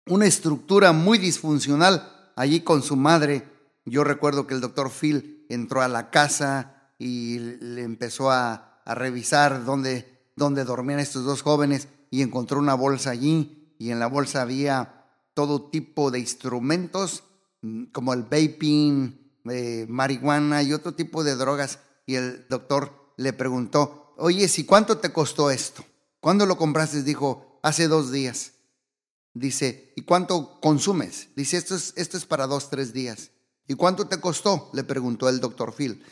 una 0.05 0.25
estructura 0.25 0.91
muy 0.91 1.17
disfuncional 1.17 2.31
allí 2.35 2.61
con 2.61 2.83
su 2.83 2.95
madre. 2.95 3.52
Yo 3.85 4.03
recuerdo 4.03 4.47
que 4.47 4.53
el 4.53 4.61
doctor 4.61 4.89
Phil 4.89 5.45
entró 5.49 5.81
a 5.81 5.87
la 5.87 6.09
casa 6.09 6.91
y 6.97 7.39
le 7.39 7.83
empezó 7.83 8.31
a, 8.31 8.69
revisar 8.85 9.63
dónde, 9.63 10.27
dónde 10.35 10.65
dormían 10.65 10.99
estos 10.99 11.23
dos 11.23 11.41
jóvenes 11.41 11.87
y 12.11 12.21
encontró 12.21 12.59
una 12.59 12.73
bolsa 12.73 13.11
allí 13.11 13.73
y 13.79 13.91
en 13.91 13.99
la 13.99 14.07
bolsa 14.07 14.41
había 14.41 15.05
todo 15.33 15.69
tipo 15.69 16.11
de 16.11 16.19
instrumentos 16.19 17.23
mm, 17.61 17.85
como 17.85 18.13
el 18.13 18.23
vaping, 18.23 19.23
eh, 19.49 19.85
marihuana 19.87 20.63
y 20.63 20.73
otro 20.73 20.95
tipo 20.95 21.23
de 21.23 21.35
drogas. 21.35 21.79
Y 22.05 22.15
el 22.15 22.45
doctor 22.49 23.13
le 23.17 23.31
preguntó, 23.31 24.13
oye, 24.17 24.47
¿si 24.47 24.65
cuánto 24.65 24.97
te 24.97 25.11
costó 25.11 25.49
esto? 25.49 25.85
¿Cuándo 26.19 26.45
lo 26.45 26.57
compraste? 26.57 27.03
Dijo, 27.03 27.59
hace 27.63 27.87
dos 27.87 28.11
días. 28.11 28.53
Dice, 29.33 29.93
¿y 29.95 30.03
cuánto 30.03 30.59
consumes? 30.61 31.29
Dice, 31.35 31.57
esto 31.57 31.75
es, 31.75 31.93
esto 31.95 32.17
es 32.17 32.25
para 32.25 32.47
dos, 32.47 32.69
tres 32.69 32.93
días. 32.93 33.31
¿Y 33.73 33.75
cuánto 33.75 34.05
te 34.05 34.19
costó? 34.21 34.69
Le 34.73 34.83
preguntó 34.83 35.27
el 35.27 35.39
doctor 35.39 35.73
Phil. 35.73 36.05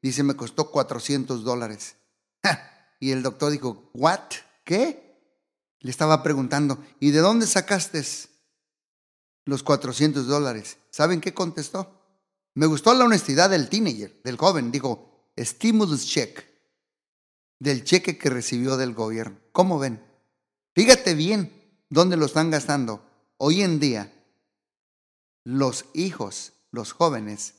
Dice, 0.00 0.22
me 0.22 0.36
costó 0.36 0.70
400 0.70 1.42
dólares. 1.42 1.96
Y 3.00 3.10
el 3.10 3.24
doctor 3.24 3.50
dijo, 3.50 3.90
¿what? 3.92 4.20
¿Qué? 4.62 5.20
Le 5.80 5.90
estaba 5.90 6.22
preguntando, 6.22 6.78
¿y 7.00 7.10
de 7.10 7.18
dónde 7.18 7.48
sacaste 7.48 8.04
los 9.46 9.64
400 9.64 10.28
dólares? 10.28 10.78
¿Saben 10.90 11.20
qué 11.20 11.34
contestó? 11.34 11.92
Me 12.54 12.66
gustó 12.66 12.94
la 12.94 13.04
honestidad 13.04 13.50
del 13.50 13.68
teenager, 13.68 14.22
del 14.22 14.36
joven. 14.36 14.70
Dijo, 14.70 15.32
stimulus 15.36 16.06
check 16.06 16.44
del 17.58 17.82
cheque 17.82 18.16
que 18.16 18.30
recibió 18.30 18.76
del 18.76 18.94
gobierno. 18.94 19.40
¿Cómo 19.50 19.80
ven? 19.80 20.00
Fíjate 20.72 21.14
bien 21.14 21.52
dónde 21.88 22.16
lo 22.16 22.26
están 22.26 22.52
gastando. 22.52 23.04
Hoy 23.38 23.62
en 23.62 23.80
día, 23.80 24.12
los 25.42 25.84
hijos, 25.94 26.52
los 26.70 26.92
jóvenes, 26.92 27.54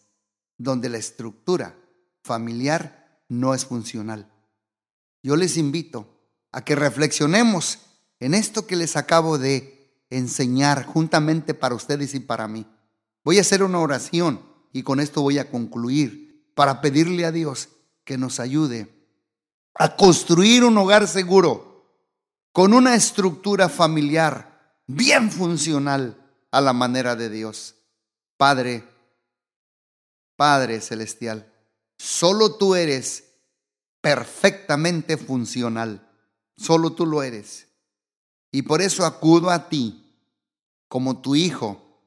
donde 0.58 0.90
la 0.90 0.98
estructura 0.98 1.76
familiar 2.24 3.24
no 3.28 3.54
es 3.54 3.66
funcional. 3.66 4.32
Yo 5.24 5.36
les 5.36 5.58
invito 5.58 6.08
a 6.52 6.64
que 6.64 6.76
reflexionemos 6.76 7.80
en 8.20 8.34
esto 8.34 8.68
que 8.68 8.76
les 8.76 8.96
acabo 8.96 9.38
de 9.38 10.04
enseñar 10.10 10.86
juntamente 10.86 11.54
para 11.54 11.76
ustedes 11.76 12.14
y 12.16 12.20
para 12.20 12.48
mí. 12.48 12.66
Voy 13.24 13.38
a 13.38 13.42
hacer 13.42 13.64
una 13.64 13.80
oración 13.80 14.42
y 14.74 14.84
con 14.84 15.00
esto 15.00 15.22
voy 15.22 15.38
a 15.38 15.50
concluir 15.50 16.52
para 16.56 16.82
pedirle 16.82 17.26
a 17.26 17.32
Dios 17.32 17.70
que 18.04 18.18
nos 18.18 18.40
ayude 18.40 19.00
a 19.76 19.96
construir 19.96 20.64
un 20.64 20.78
hogar 20.78 21.08
seguro 21.08 21.86
con 22.52 22.74
una 22.74 22.96
estructura 22.96 23.70
familiar 23.70 24.78
bien 24.88 25.32
funcional 25.32 26.18
a 26.52 26.62
la 26.62 26.74
manera 26.74 27.16
de 27.16 27.30
Dios. 27.30 27.76
Padre, 28.36 28.84
Padre 30.40 30.80
Celestial, 30.80 31.52
Solo 32.00 32.56
tú 32.56 32.76
eres 32.76 33.26
perfectamente 34.00 35.18
funcional. 35.18 36.10
Solo 36.56 36.94
tú 36.94 37.06
lo 37.06 37.22
eres. 37.22 37.68
Y 38.52 38.62
por 38.62 38.82
eso 38.82 39.06
acudo 39.06 39.50
a 39.50 39.68
ti 39.68 40.16
como 40.88 41.22
tu 41.22 41.36
hijo, 41.36 42.02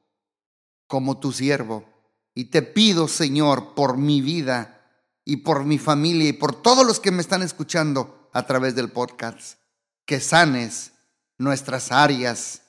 como 0.87 1.19
tu 1.19 1.31
siervo. 1.31 1.85
Y 2.33 2.45
te 2.45 2.63
pido, 2.63 3.07
Señor, 3.07 3.75
por 3.75 3.97
mi 3.97 4.19
vida 4.19 4.81
y 5.23 5.37
por 5.37 5.63
mi 5.63 5.77
familia 5.77 6.29
y 6.29 6.33
por 6.33 6.59
todos 6.59 6.85
los 6.87 6.99
que 6.99 7.11
me 7.11 7.21
están 7.21 7.43
escuchando 7.43 8.29
a 8.33 8.47
través 8.47 8.73
del 8.73 8.91
podcast, 8.91 9.59
que 10.05 10.19
sanes 10.19 10.93
nuestras 11.37 11.91
áreas 11.91 12.63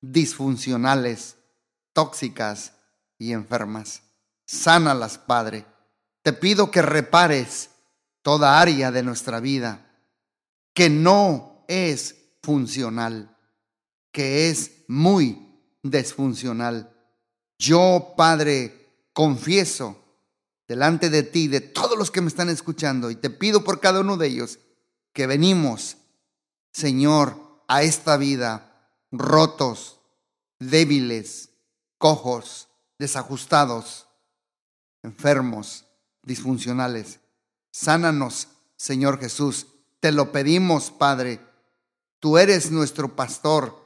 disfuncionales, 0.00 1.36
tóxicas 1.92 2.72
y 3.18 3.32
enfermas. 3.32 4.02
Sánalas, 4.50 5.16
Padre. 5.16 5.64
Te 6.22 6.32
pido 6.32 6.72
que 6.72 6.82
repares 6.82 7.70
toda 8.20 8.60
área 8.60 8.90
de 8.90 9.04
nuestra 9.04 9.38
vida 9.38 9.86
que 10.74 10.90
no 10.90 11.64
es 11.68 12.16
funcional, 12.42 13.38
que 14.10 14.50
es 14.50 14.72
muy 14.88 15.56
disfuncional. 15.84 16.92
Yo, 17.60 18.14
Padre, 18.16 19.06
confieso 19.12 20.02
delante 20.66 21.10
de 21.10 21.22
ti, 21.22 21.46
de 21.46 21.60
todos 21.60 21.96
los 21.96 22.10
que 22.10 22.20
me 22.20 22.26
están 22.26 22.48
escuchando, 22.48 23.12
y 23.12 23.14
te 23.14 23.30
pido 23.30 23.62
por 23.62 23.78
cada 23.78 24.00
uno 24.00 24.16
de 24.16 24.26
ellos 24.26 24.58
que 25.12 25.28
venimos, 25.28 25.96
Señor, 26.72 27.62
a 27.68 27.84
esta 27.84 28.16
vida 28.16 28.90
rotos, 29.12 30.00
débiles, 30.58 31.50
cojos, 31.98 32.66
desajustados, 32.98 34.08
enfermos, 35.02 35.86
disfuncionales. 36.22 37.20
Sánanos, 37.70 38.48
Señor 38.76 39.20
Jesús. 39.20 39.66
Te 40.00 40.12
lo 40.12 40.32
pedimos, 40.32 40.90
Padre. 40.90 41.40
Tú 42.18 42.38
eres 42.38 42.70
nuestro 42.70 43.16
pastor 43.16 43.78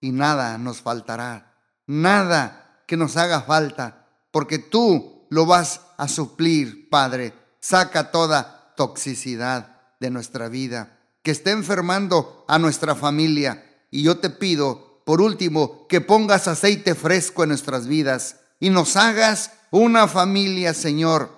y 0.00 0.12
nada 0.12 0.58
nos 0.58 0.82
faltará. 0.82 1.54
Nada 1.86 2.82
que 2.86 2.96
nos 2.96 3.16
haga 3.16 3.42
falta, 3.42 4.08
porque 4.30 4.58
tú 4.58 5.26
lo 5.30 5.46
vas 5.46 5.80
a 5.96 6.08
suplir, 6.08 6.88
Padre. 6.90 7.32
Saca 7.60 8.10
toda 8.10 8.74
toxicidad 8.76 9.80
de 10.00 10.10
nuestra 10.10 10.48
vida 10.48 10.98
que 11.22 11.30
esté 11.30 11.50
enfermando 11.50 12.44
a 12.48 12.58
nuestra 12.58 12.94
familia. 12.94 13.64
Y 13.90 14.02
yo 14.02 14.18
te 14.18 14.30
pido, 14.30 15.02
por 15.04 15.20
último, 15.20 15.86
que 15.88 16.00
pongas 16.00 16.48
aceite 16.48 16.94
fresco 16.94 17.42
en 17.42 17.50
nuestras 17.50 17.86
vidas 17.86 18.36
y 18.58 18.70
nos 18.70 18.96
hagas 18.96 19.52
una 19.72 20.06
familia, 20.06 20.74
Señor, 20.74 21.30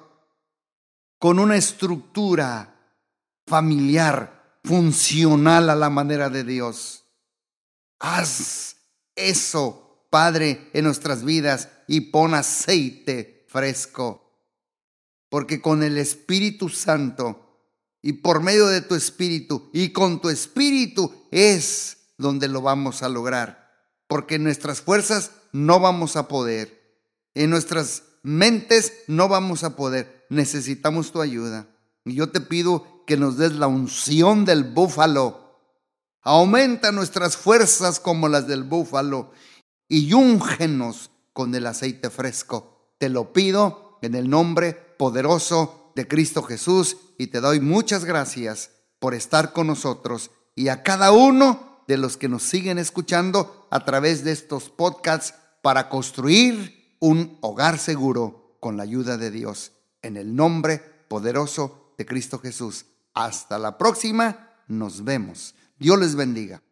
con 1.19 1.39
una 1.39 1.57
estructura 1.57 2.75
familiar, 3.47 4.59
funcional 4.65 5.71
a 5.71 5.77
la 5.77 5.89
manera 5.89 6.29
de 6.29 6.43
Dios. 6.43 7.05
Haz 8.01 8.77
eso, 9.15 10.07
Padre, 10.11 10.69
en 10.73 10.85
nuestras 10.85 11.25
vidas 11.25 11.69
y 11.87 12.01
pon 12.01 12.35
aceite 12.35 13.47
fresco. 13.49 14.21
Porque 15.29 15.61
con 15.61 15.83
el 15.83 15.97
Espíritu 15.97 16.69
Santo 16.69 17.41
y 18.03 18.15
por 18.15 18.43
medio 18.43 18.67
de 18.67 18.81
tu 18.81 18.97
Espíritu 18.97 19.71
y 19.73 19.91
con 19.93 20.21
tu 20.21 20.29
Espíritu 20.29 21.29
es 21.31 21.99
donde 22.19 22.49
lo 22.49 22.63
vamos 22.63 23.03
a 23.05 23.09
lograr. 23.09 23.71
Porque 24.09 24.35
en 24.37 24.45
nuestras 24.45 24.81
fuerzas 24.81 25.31
no 25.53 25.79
vamos 25.79 26.17
a 26.17 26.27
poder. 26.27 26.99
En 27.35 27.51
nuestras 27.51 28.03
mentes 28.25 29.05
no 29.07 29.29
vamos 29.29 29.63
a 29.63 29.77
poder 29.77 30.15
necesitamos 30.35 31.13
tu 31.13 31.21
ayuda. 31.21 31.69
Y 32.05 32.15
yo 32.15 32.31
te 32.31 32.41
pido 32.41 33.05
que 33.07 33.17
nos 33.17 33.39
des 33.39 33.53
la 33.53 33.67
unción 33.67 34.45
del 34.45 34.65
búfalo. 34.65 35.41
Aumenta 36.23 36.93
nuestras 36.93 37.37
fuerzas 37.37 38.01
como 38.01 38.29
las 38.29 38.47
del 38.47 38.65
búfalo 38.65 39.33
y 39.89 40.13
úngenos 40.13 41.11
con 41.33 41.55
el 41.55 41.67
aceite 41.67 42.11
fresco. 42.11 42.95
Te 42.99 43.09
lo 43.09 43.33
pido 43.33 43.99
en 44.03 44.15
el 44.15 44.29
nombre 44.29 44.73
poderoso 44.99 45.93
de 45.97 46.09
Cristo 46.09 46.43
Jesús 46.43 46.97
y 47.19 47.29
te 47.29 47.41
doy 47.41 47.61
muchas 47.61 48.05
gracias 48.05 48.71
por 48.99 49.15
estar 49.15 49.53
con 49.53 49.67
nosotros 49.67 50.31
y 50.55 50.69
a 50.69 50.83
cada 50.83 51.13
uno 51.13 51.83
de 51.87 51.99
los 51.99 52.17
que 52.17 52.29
nos 52.29 52.43
siguen 52.43 52.79
escuchando 52.79 53.67
a 53.71 53.85
través 53.85 54.25
de 54.25 54.33
estos 54.33 54.71
podcasts 54.71 55.35
para 55.63 55.89
construir 55.91 56.84
un 57.05 57.37
hogar 57.43 57.79
seguro 57.79 58.57
con 58.61 58.79
la 58.79 58.83
ayuda 58.83 59.19
de 59.19 59.31
Dios 59.31 59.73
en 60.01 60.17
el 60.17 60.35
nombre 60.35 60.79
poderoso 61.07 61.93
de 61.99 62.07
Cristo 62.07 62.39
Jesús. 62.39 62.87
Hasta 63.13 63.59
la 63.59 63.77
próxima, 63.77 64.49
nos 64.69 65.05
vemos. 65.05 65.55
Dios 65.79 65.99
les 65.99 66.15
bendiga. 66.15 66.63